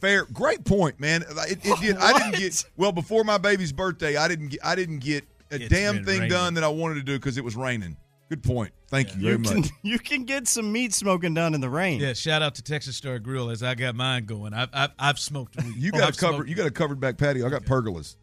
[0.00, 1.22] Fair, great point, man.
[1.22, 1.96] It, it did.
[1.98, 4.16] I didn't get well before my baby's birthday.
[4.16, 4.60] I didn't get.
[4.64, 6.30] I didn't get a It's damn thing raining.
[6.30, 7.96] done that I wanted to do because it was raining.
[8.28, 8.72] Good point.
[8.88, 9.70] Thank you You very can much.
[9.82, 11.98] you can get some meat smoking done in the rain.
[12.00, 14.52] Yeah, shout out to Texas Star Grill as I got mine going.
[14.52, 15.76] I've I've, I've smoked weed.
[15.76, 16.48] You Oh, got I've a covered.
[16.48, 17.46] You got a covered back patio.
[17.46, 18.16] I got pergolas.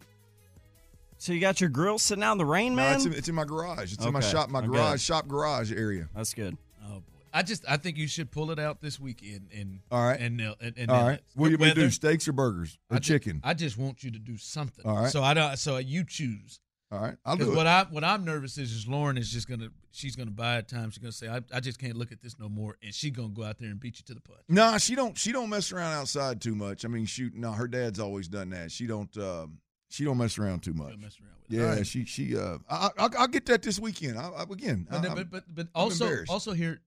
[1.18, 2.96] So you got your grill sitting out in the rain, No, man.
[2.98, 3.94] it's, in, it's in my garage.
[3.94, 4.50] It's in my shop.
[4.50, 5.02] My garage good.
[5.02, 6.08] shop garage area.
[6.16, 6.56] That's good.
[6.86, 7.02] Oh boy,
[7.34, 10.20] I just I think you should pull it out this weekend and All right.
[10.20, 11.14] and nail- and, and All nail right.
[11.20, 11.24] it.
[11.36, 11.90] What do you Good want to do?
[11.90, 13.42] Steaks or burgers or I ju- chicken?
[13.44, 14.86] I just want you to do something.
[14.86, 15.12] All right.
[15.12, 15.58] So I don't.
[15.58, 16.60] So you choose.
[16.92, 17.16] All right.
[17.26, 17.66] I'll do what.
[17.66, 20.92] I what I'm nervous is is Lauren is just gonna she's gonna buy it time.
[20.92, 23.30] She's gonna say I, I just can't look at this no more, and she gonna
[23.30, 24.42] go out there and beat you to the punch.
[24.50, 25.18] Nah, she don't.
[25.18, 26.86] She don't mess around outside too much.
[26.86, 27.34] I mean, shoot.
[27.36, 28.72] No, her dad's always done that.
[28.72, 29.16] She don't.
[29.18, 29.58] Um,
[29.90, 30.92] she don't mess around too much.
[30.92, 31.14] Around with.
[31.48, 31.88] Yeah, right.
[31.88, 32.38] she she.
[32.38, 34.18] Uh, I, I, I'll get that this weekend.
[34.20, 36.82] I, I, again, But, I- but, but but also also here,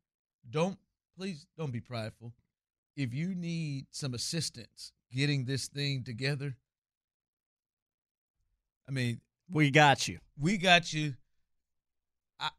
[0.49, 0.79] don't
[1.19, 2.33] please don't be prideful.
[2.97, 6.57] If you need some assistance getting this thing together,
[8.89, 10.19] I mean, We got you.
[10.39, 11.15] we got you.
[12.41, 12.51] I,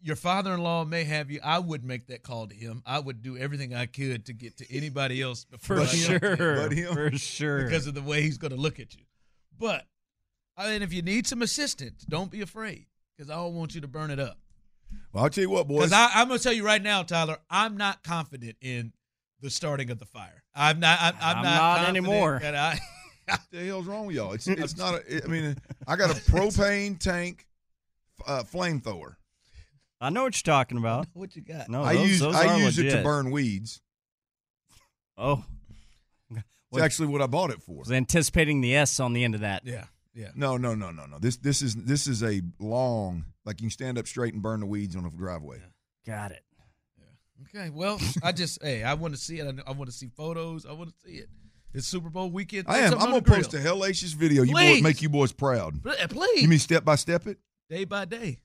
[0.00, 1.38] your father-in-law may have you.
[1.44, 2.82] I would make that call to him.
[2.84, 6.18] I would do everything I could to get to anybody else before For I sure.
[6.18, 7.64] got to him But him- For sure.
[7.64, 9.04] because of the way he's going to look at you.
[9.58, 9.86] But
[10.56, 13.80] I mean, if you need some assistance, don't be afraid because I don't want you
[13.82, 14.38] to burn it up.
[15.12, 15.90] well, I'll tell you what, boys.
[15.90, 18.92] Because I'm going to tell you right now, Tyler, I'm not confident in
[19.40, 20.42] the starting of the fire.
[20.54, 20.98] I'm not.
[21.00, 22.38] I'm, I'm I'm not, not anymore.
[22.42, 22.80] That I, what
[23.50, 24.32] the hell's wrong with y'all?
[24.32, 24.94] It's it's not.
[24.94, 25.56] A, I mean,
[25.86, 27.46] I got a propane tank
[28.26, 29.16] uh, flamethrower.
[30.00, 31.06] I know what you're talking about.
[31.14, 31.68] what you got?
[31.68, 33.80] No, I those, use those I are use it to burn weeds.
[35.16, 35.44] Oh,
[36.30, 37.76] It's What- actually what I bought it for.
[37.80, 39.62] was anticipating the S on the end of that.
[39.64, 40.30] Yeah, yeah.
[40.34, 41.18] No, no, no, no, no.
[41.18, 44.60] This this is this is a long like you can stand up straight and burn
[44.60, 45.58] the weeds on a driveway.
[46.06, 46.42] Got it.
[47.54, 47.70] Okay.
[47.70, 49.46] Well, I just hey, I want to see it.
[49.66, 50.64] I, I want to see photos.
[50.66, 51.28] I want to see it.
[51.74, 52.64] It's Super Bowl weekend.
[52.68, 52.94] I am.
[52.94, 54.42] I'm gonna the post a hellacious video.
[54.42, 55.82] You boys make you boys proud.
[55.82, 56.42] Please.
[56.42, 57.38] You mean step by step it?
[57.70, 58.40] day by day?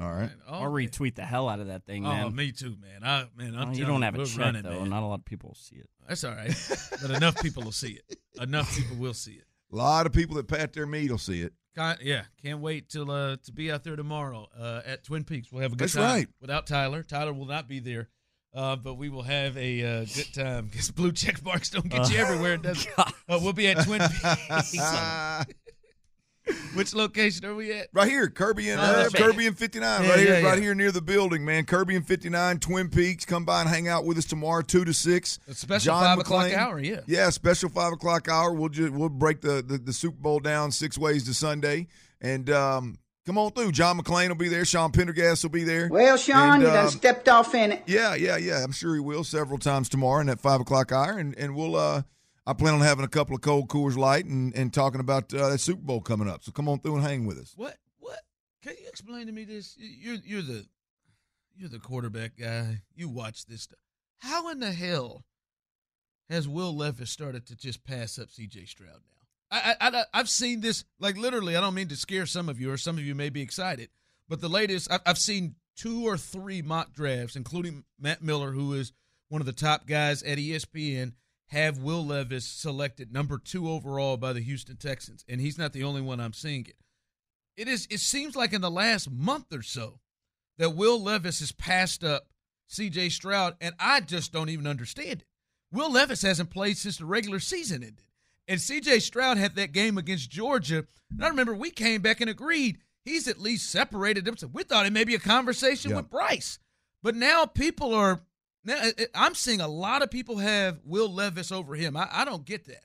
[0.00, 0.30] All right.
[0.48, 2.34] Oh, I'll retweet the hell out of that thing, Oh, man.
[2.34, 3.04] me too, man.
[3.04, 4.80] I man, I'm Oh, you don't have a check running, though.
[4.80, 4.90] man.
[4.90, 5.88] Not a lot of people will see it.
[6.08, 6.52] That's all right.
[7.00, 8.18] but enough people will see it.
[8.42, 9.44] Enough people will see it.
[9.72, 11.52] A lot of people that pat their meat will see it.
[11.76, 15.52] Con- yeah, can't wait till uh to be out there tomorrow uh, at Twin Peaks.
[15.52, 16.28] We'll have a good That's time right.
[16.40, 17.02] without Tyler.
[17.04, 18.08] Tyler will not be there,
[18.54, 22.10] uh, but we will have a uh, good time because blue check marks don't get
[22.10, 22.54] you everywhere.
[22.54, 22.86] It does.
[22.98, 23.04] Uh,
[23.42, 24.76] we'll be at Twin Peaks.
[26.74, 27.88] Which location are we at?
[27.94, 29.08] Right here, Kirby and Oh, uh.
[29.14, 30.02] Kirby and 59.
[30.02, 30.62] Yeah, right here, yeah, right yeah.
[30.62, 31.64] here near the building, man.
[31.64, 33.24] Kirby and 59, Twin Peaks.
[33.24, 35.38] Come by and hang out with us tomorrow, two to six.
[35.48, 37.00] A special John five o'clock hour, yeah.
[37.06, 38.52] Yeah, special five o'clock hour.
[38.52, 41.86] We'll just we'll break the, the, the Super Bowl down six ways to Sunday.
[42.20, 43.72] And um, come on through.
[43.72, 44.64] John McClain will be there.
[44.64, 45.88] Sean Pendergast will be there.
[45.90, 47.82] Well, Sean, And, you done um, stepped off in it.
[47.86, 48.62] Yeah, yeah, yeah.
[48.62, 51.76] I'm sure he will several times tomorrow in that five o'clock hour, and and we'll.
[51.76, 52.02] uh
[52.46, 55.48] I plan on having a couple of cold Coors Light and, and talking about uh,
[55.48, 56.44] that Super Bowl coming up.
[56.44, 57.54] So come on through and hang with us.
[57.56, 57.78] What?
[58.00, 58.20] What?
[58.62, 59.74] Can you explain to me this?
[59.78, 60.66] You're you're the
[61.56, 62.82] you're the quarterback guy.
[62.94, 63.78] You watch this stuff.
[64.18, 65.24] How in the hell
[66.28, 68.66] has Will Levis started to just pass up C.J.
[68.66, 69.13] Stroud now?
[69.54, 71.56] I, I, I've seen this like literally.
[71.56, 73.88] I don't mean to scare some of you, or some of you may be excited,
[74.28, 78.92] but the latest I've, seen two or three mock drafts, including Matt Miller, who is
[79.28, 81.12] one of the top guys at ESPN,
[81.48, 85.84] have Will Levis selected number two overall by the Houston Texans, and he's not the
[85.84, 86.76] only one I'm seeing it.
[87.56, 87.86] It is.
[87.90, 90.00] It seems like in the last month or so
[90.58, 92.28] that Will Levis has passed up
[92.66, 93.10] C.J.
[93.10, 95.26] Stroud, and I just don't even understand it.
[95.70, 98.04] Will Levis hasn't played since the regular season ended,
[98.48, 99.00] and C.J.
[99.00, 100.84] Stroud had that game against Georgia.
[101.10, 104.36] And I remember we came back and agreed he's at least separated them.
[104.36, 106.58] So we thought it may be a conversation with Bryce,
[107.02, 108.20] but now people are.
[108.64, 108.82] Now
[109.14, 111.96] I'm seeing a lot of people have Will Levis over him.
[111.96, 112.84] I, I don't get that.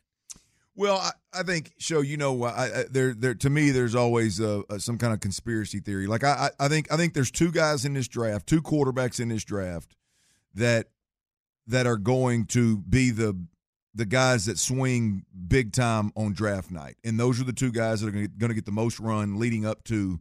[0.76, 3.34] Well, I, I think, show you know, I, I, there, there.
[3.36, 6.08] To me, there's always uh uh some kind of conspiracy theory.
[6.08, 9.20] Like I, I I think, I think there's two guys in this draft, two quarterbacks
[9.20, 9.96] in this draft
[10.54, 10.88] that
[11.68, 13.38] that are going to be the
[13.96, 18.02] the guys that swing big time on draft night, and those are the two guys
[18.02, 20.20] that are going to get the most run leading up to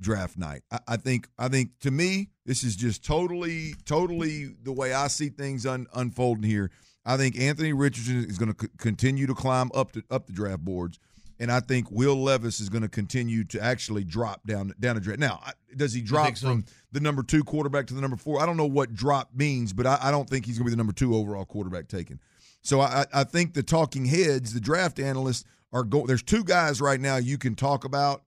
[0.00, 0.62] draft night.
[0.70, 5.08] I, I think, I think, to me, this is just totally, totally the way I
[5.08, 6.70] see things un, unfolding here.
[7.06, 10.32] I think Anthony Richardson is going to c- continue to climb up the up the
[10.32, 10.98] draft boards,
[11.38, 15.00] and I think Will Levis is going to continue to actually drop down down the
[15.02, 15.20] draft.
[15.20, 15.40] Now,
[15.76, 16.48] does he drop so.
[16.48, 18.40] from the number two quarterback to the number four?
[18.40, 20.74] I don't know what drop means, but I, I don't think he's going to be
[20.74, 22.20] the number two overall quarterback taken.
[22.64, 25.84] So I, I think the talking heads, the draft analysts, are.
[25.84, 28.22] There's two guys right now you can talk about,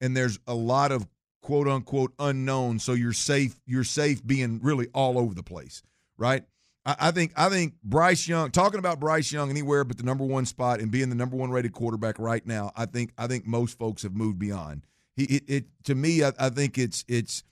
[0.00, 1.06] and there's a lot of
[1.42, 2.78] quote unquote unknown.
[2.78, 3.60] So you're safe.
[3.66, 5.82] You're safe being really all over the place,
[6.16, 6.44] right?
[6.86, 10.24] I, I think I think Bryce Young talking about Bryce Young anywhere but the number
[10.24, 12.72] one spot and being the number one rated quarterback right now.
[12.76, 14.86] I think I think most folks have moved beyond.
[15.16, 16.24] He it, it to me.
[16.24, 17.44] I, I think it's it's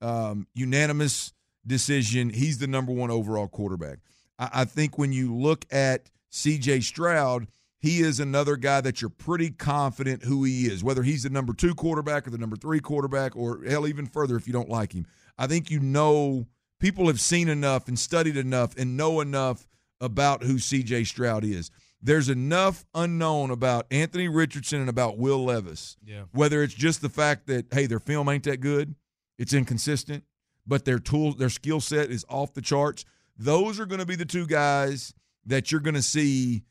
[0.00, 1.32] um, unanimous
[1.66, 2.30] decision.
[2.30, 3.98] He's the number one overall quarterback.
[4.38, 6.80] I, I think when you look at C.J.
[6.80, 7.48] Stroud,
[7.80, 11.52] he is another guy that you're pretty confident who he is, whether he's the number
[11.52, 14.92] two quarterback or the number three quarterback, or hell, even further if you don't like
[14.92, 15.06] him.
[15.36, 16.46] I think you know
[16.80, 19.68] people have seen enough and studied enough and know enough
[20.00, 21.04] about who C.J.
[21.04, 21.70] Stroud is.
[22.00, 25.96] There's enough unknown about Anthony Richardson and about Will Levis.
[26.04, 26.24] Yeah.
[26.32, 28.94] Whether it's just the fact that hey, their film ain't that good,
[29.38, 30.24] it's inconsistent,
[30.66, 33.04] but their tools, their skill set is off the charts.
[33.38, 35.14] Those are going to be the two guys
[35.46, 36.64] that you're going to see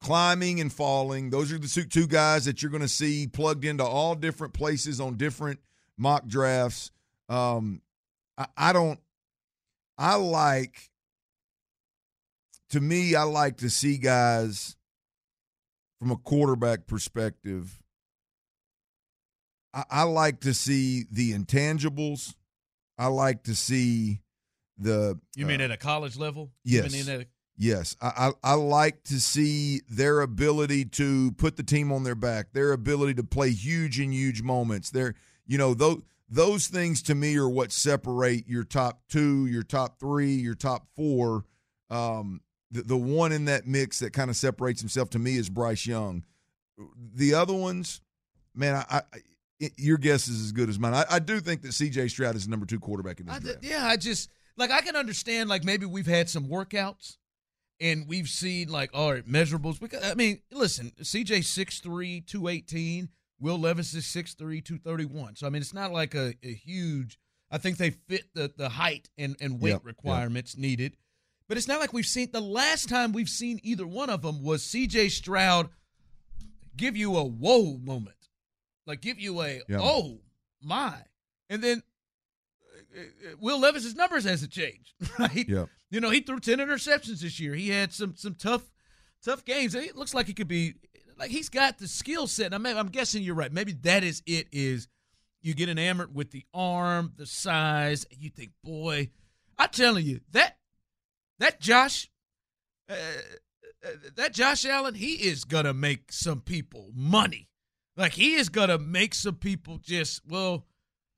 [0.00, 1.30] climbing and falling.
[1.30, 5.00] Those are the two- guys that you're going to see plugged into all different places
[5.00, 5.60] on different
[5.98, 6.90] mock drafts.
[7.28, 7.82] Um,
[8.38, 8.98] I, I don't.
[9.98, 10.90] I like.
[12.70, 14.76] To me, I like to see guys
[15.98, 17.82] from a quarterback perspective.
[19.74, 22.34] I, I like to see the intangibles.
[22.96, 24.20] I like to see
[24.80, 25.18] the.
[25.36, 26.50] You mean uh, at a college level?
[26.64, 27.08] yes.
[27.08, 27.26] A-
[27.62, 32.14] Yes, I, I I like to see their ability to put the team on their
[32.14, 34.88] back, their ability to play huge and huge moments.
[34.90, 35.14] Their
[35.46, 36.00] you know those
[36.30, 40.86] those things to me are what separate your top two, your top three, your top
[40.96, 41.44] four.
[41.90, 45.50] Um, the the one in that mix that kind of separates himself to me is
[45.50, 46.24] Bryce Young.
[47.14, 48.00] The other ones,
[48.54, 49.18] man, I, I
[49.76, 50.94] your guess is as good as mine.
[50.94, 52.08] I, I do think that C.J.
[52.08, 53.58] Stroud is the number two quarterback in this I draft.
[53.62, 57.16] yeah, I just like I can understand like maybe we've had some workouts
[57.80, 59.78] and we've seen like all right measurables.
[59.80, 63.08] Because I mean, listen, CJ 6'3", 218,
[63.40, 65.36] Will Levis is 6'3", 231.
[65.36, 67.18] So I mean, it's not like a, a huge.
[67.50, 69.86] I think they fit the the height and and weight Yep, yep.
[69.86, 70.96] requirements needed.
[71.48, 74.42] But it's not like we've seen the last time we've seen either one of them
[74.42, 75.68] was CJ Stroud
[76.76, 78.19] give you a whoa moment.
[78.90, 79.78] Like give you a Yeah.
[79.80, 80.18] oh
[80.62, 80.94] my.
[81.48, 81.82] And then
[82.96, 85.48] uh, uh, Will Levis's numbers hasn't changed, right?
[85.48, 85.66] Yeah.
[85.90, 87.54] You know, he threw 10 interceptions this year.
[87.54, 88.70] He had some some tough
[89.24, 89.74] tough games.
[89.74, 90.74] It looks like he could be
[91.16, 92.52] like he's got the skill set.
[92.52, 93.52] I mean, I'm guessing you're right.
[93.52, 94.88] Maybe that is it is
[95.42, 99.10] you get enamored with the arm, the size, and you think, boy,
[99.58, 100.58] I'm telling you, that
[101.38, 102.10] that Josh
[102.88, 102.94] uh,
[103.84, 107.48] uh, that Josh Allen, he is gonna make some people money.
[108.00, 110.64] Like he is gonna make some people just well.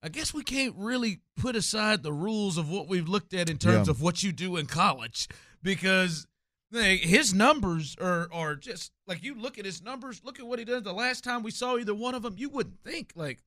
[0.02, 3.56] I guess we can't really put aside the rules of what we've looked at in
[3.56, 3.92] terms Yeah.
[3.92, 5.28] of what you do in college
[5.62, 6.26] because
[6.72, 10.22] like, his numbers are are just like you look at his numbers.
[10.24, 12.34] Look at what he did the last time we saw either one of them.
[12.36, 13.44] You wouldn't think like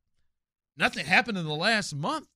[0.77, 2.27] nothing happened in the last month.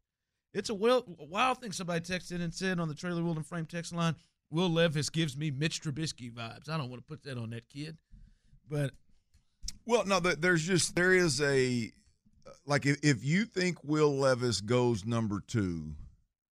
[0.54, 1.72] It's a, wild, a wild thing.
[1.72, 4.16] Somebody texted and said on the trailer wheel and frame text line,
[4.50, 7.70] "Will Levis gives me Mitch Trubisky vibes." I don't want to put that on that
[7.70, 7.98] kid,
[8.68, 8.92] but
[9.90, 11.92] Well, no, there's just there is a
[12.68, 15.96] like if, if you think Will Levis goes number two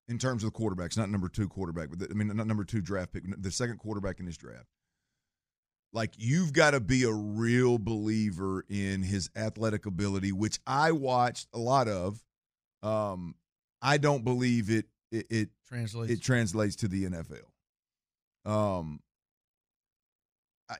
[0.07, 2.63] in terms of the quarterbacks, not number two quarterback, but the, I mean not number
[2.63, 4.65] two draft pick, the second quarterback in this draft.
[5.93, 11.47] Like you've got to be a real believer in his athletic ability, which I watched
[11.53, 12.19] a lot of.
[12.81, 13.35] Um,
[13.83, 14.88] I don't believe it.
[15.11, 16.11] It it, translates.
[16.11, 18.51] it translates to the NFL.
[18.51, 18.99] Um,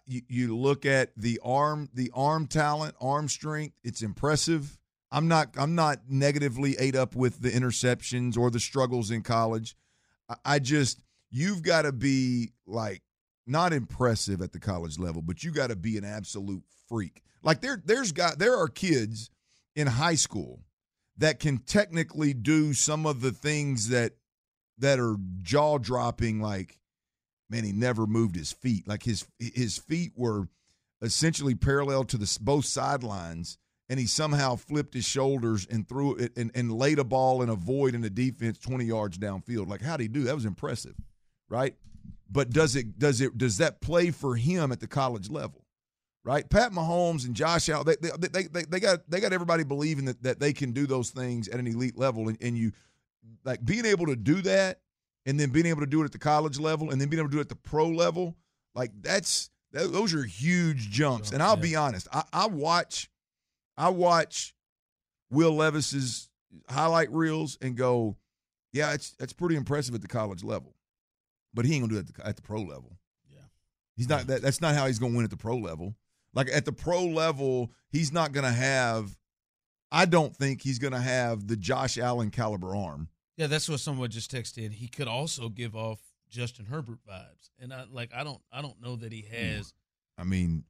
[0.05, 3.75] you, you look at the arm, the arm talent, arm strength.
[3.83, 4.77] It's impressive.
[5.11, 5.49] I'm not.
[5.57, 9.75] I'm not negatively ate up with the interceptions or the struggles in college.
[10.29, 13.01] I, I just you've got to be like
[13.45, 17.23] not impressive at the college level, but you got to be an absolute freak.
[17.41, 19.29] Like there, there's got there are kids
[19.75, 20.59] in high school
[21.17, 24.13] that can technically do some of the things that
[24.77, 26.41] that are jaw dropping.
[26.41, 26.79] Like
[27.49, 28.87] man, he never moved his feet.
[28.87, 30.47] Like his his feet were
[31.01, 33.57] essentially parallel to the both sidelines,
[33.89, 37.49] and he somehow flipped his shoulders and threw it and, and laid a ball in
[37.49, 39.67] a void in the defense twenty yards downfield.
[39.67, 40.35] Like how would he do that?
[40.35, 40.95] Was impressive,
[41.49, 41.75] right?
[42.29, 45.63] But does it does it does that play for him at the college level?
[46.23, 49.63] Right, Pat Mahomes and Josh Allen, they they, they, they, they got they got everybody
[49.63, 52.73] believing that, that they can do those things at an elite level, and, and you
[53.45, 54.81] like being able to do that
[55.28, 57.30] and then being able to do it at the college level and then being able
[57.30, 58.36] to do it at the pro level
[58.73, 61.32] like that's that, those are huge jumps.
[61.32, 63.09] And i'll be honest I, I watch
[63.78, 64.55] i watch
[65.30, 66.30] will levis's
[66.69, 68.15] highlight reels and go
[68.73, 70.73] yeah it's that's pretty impressive at the college level
[71.53, 72.97] but he ain't gonna do it at the, at the pro level.
[73.30, 73.41] Yeah.
[73.95, 75.95] he's not that, that's not how he's gonna win at the pro level.
[76.34, 79.17] Like at the pro level he's not gonna have
[79.91, 84.09] i don't think he's gonna have the josh allen caliber arm Yeah, that's what someone
[84.09, 84.73] just texted.
[84.73, 88.81] He could also give off Justin Herbert vibes, and I like I don't I don't
[88.81, 89.73] know that he has.
[90.17, 90.63] I mean,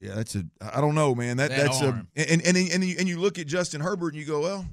[0.00, 1.38] yeah, that's a I don't know, man.
[1.38, 2.08] That, That that's arm.
[2.16, 4.64] a and and and you, and you look at Justin Herbert and you go, well,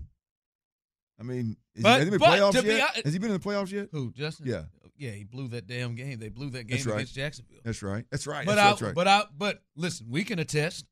[1.20, 2.82] I mean, is, But- has he been playoffs to be yet?
[2.82, 3.90] hon- has he been in the playoffs yet?
[3.92, 4.48] Who Justin?
[4.48, 4.64] Yeah.
[4.96, 5.12] yeah.
[5.12, 6.20] He blew that damn game.
[6.20, 6.96] They blew that game right.
[6.96, 7.60] against Jacksonville.
[7.64, 8.06] That's right.
[8.12, 8.46] That's right.
[8.46, 8.96] But that's, I that's right.
[8.96, 10.86] but I but listen, we can attest.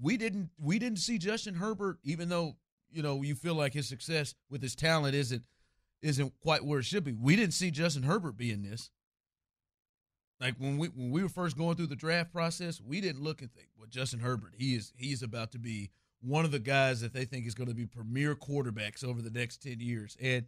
[0.00, 2.56] We didn't we didn't see Justin Herbert, even though
[2.90, 5.42] you know you feel like his success with his talent isn't
[6.02, 7.12] isn't quite where it should be.
[7.12, 8.90] We didn't see Justin Herbert be in this.
[10.40, 13.42] Like when we when we were first going through the draft process, we didn't look
[13.42, 15.90] and think, well, Justin Herbert, he is he's about to be
[16.22, 19.30] one of the guys that they think is going to be premier quarterbacks over the
[19.30, 20.46] next ten years, and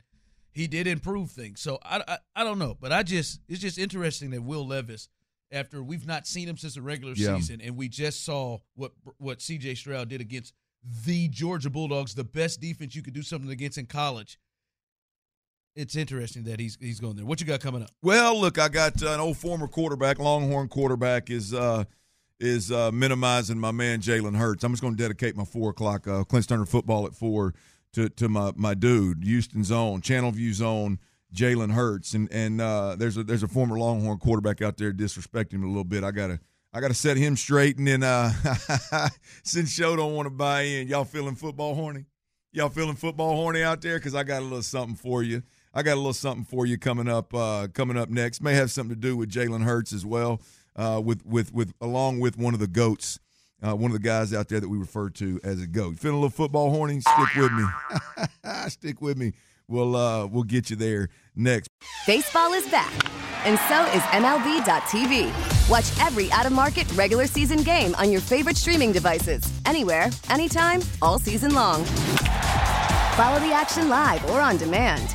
[0.53, 1.61] he did improve things.
[1.61, 5.11] So I, I I don't know, but I just it's just interesting that Will Levis,
[5.51, 7.37] after we've not seen him since the regular Yeah.
[7.37, 9.75] season, and we just saw what what C.J.
[9.75, 10.55] Stroud did against
[11.05, 14.39] the Georgia Bulldogs, the best defense you could do something against in college.
[15.75, 17.25] It's interesting that he's he's going there.
[17.25, 17.91] What you got coming up?
[18.03, 21.85] Well, look, I got uh, an old former quarterback, Longhorn quarterback, is uh,
[22.39, 24.65] is uh, minimizing my man Jalen Hurts.
[24.65, 27.55] I'm just going to dedicate my four o'clock uh, Clint Stoerner football at four
[27.95, 30.99] to to my my dude, Houston Zone, Channelview Zone,
[31.35, 35.55] Jalen Hurts, and and uh, there's a there's a former Longhorn quarterback out there disrespecting
[35.55, 36.05] him a little bit.
[36.05, 36.41] I gotta.
[36.75, 38.33] I got to set him straight, and then uh,
[39.43, 42.07] since show don't want to buy in, y'all feeling football horny?
[42.51, 43.99] Y'all feeling football horny out there?
[43.99, 45.43] Because I got a little something for you.
[45.75, 47.33] I got a little something for you coming up.
[47.35, 50.41] Uh, coming up next may have something to do with Jalen Hurts as well.
[50.77, 53.19] Uh, with with with along with one of the goats,
[53.63, 55.99] uh, one of the guys out there that we refer to as a goat.
[55.99, 57.01] Feeling a little football horny?
[57.01, 57.65] Stick with me.
[58.69, 59.33] Stick with me.
[59.69, 61.69] We'll uh, we'll get you there next.
[62.07, 62.93] Baseball is back,
[63.47, 65.71] and so is MLB.tv.
[65.71, 70.81] Watch every out of market regular season game on your favorite streaming devices, anywhere, anytime,
[71.01, 71.85] all season long.
[73.15, 75.15] Follow the action live or on demand.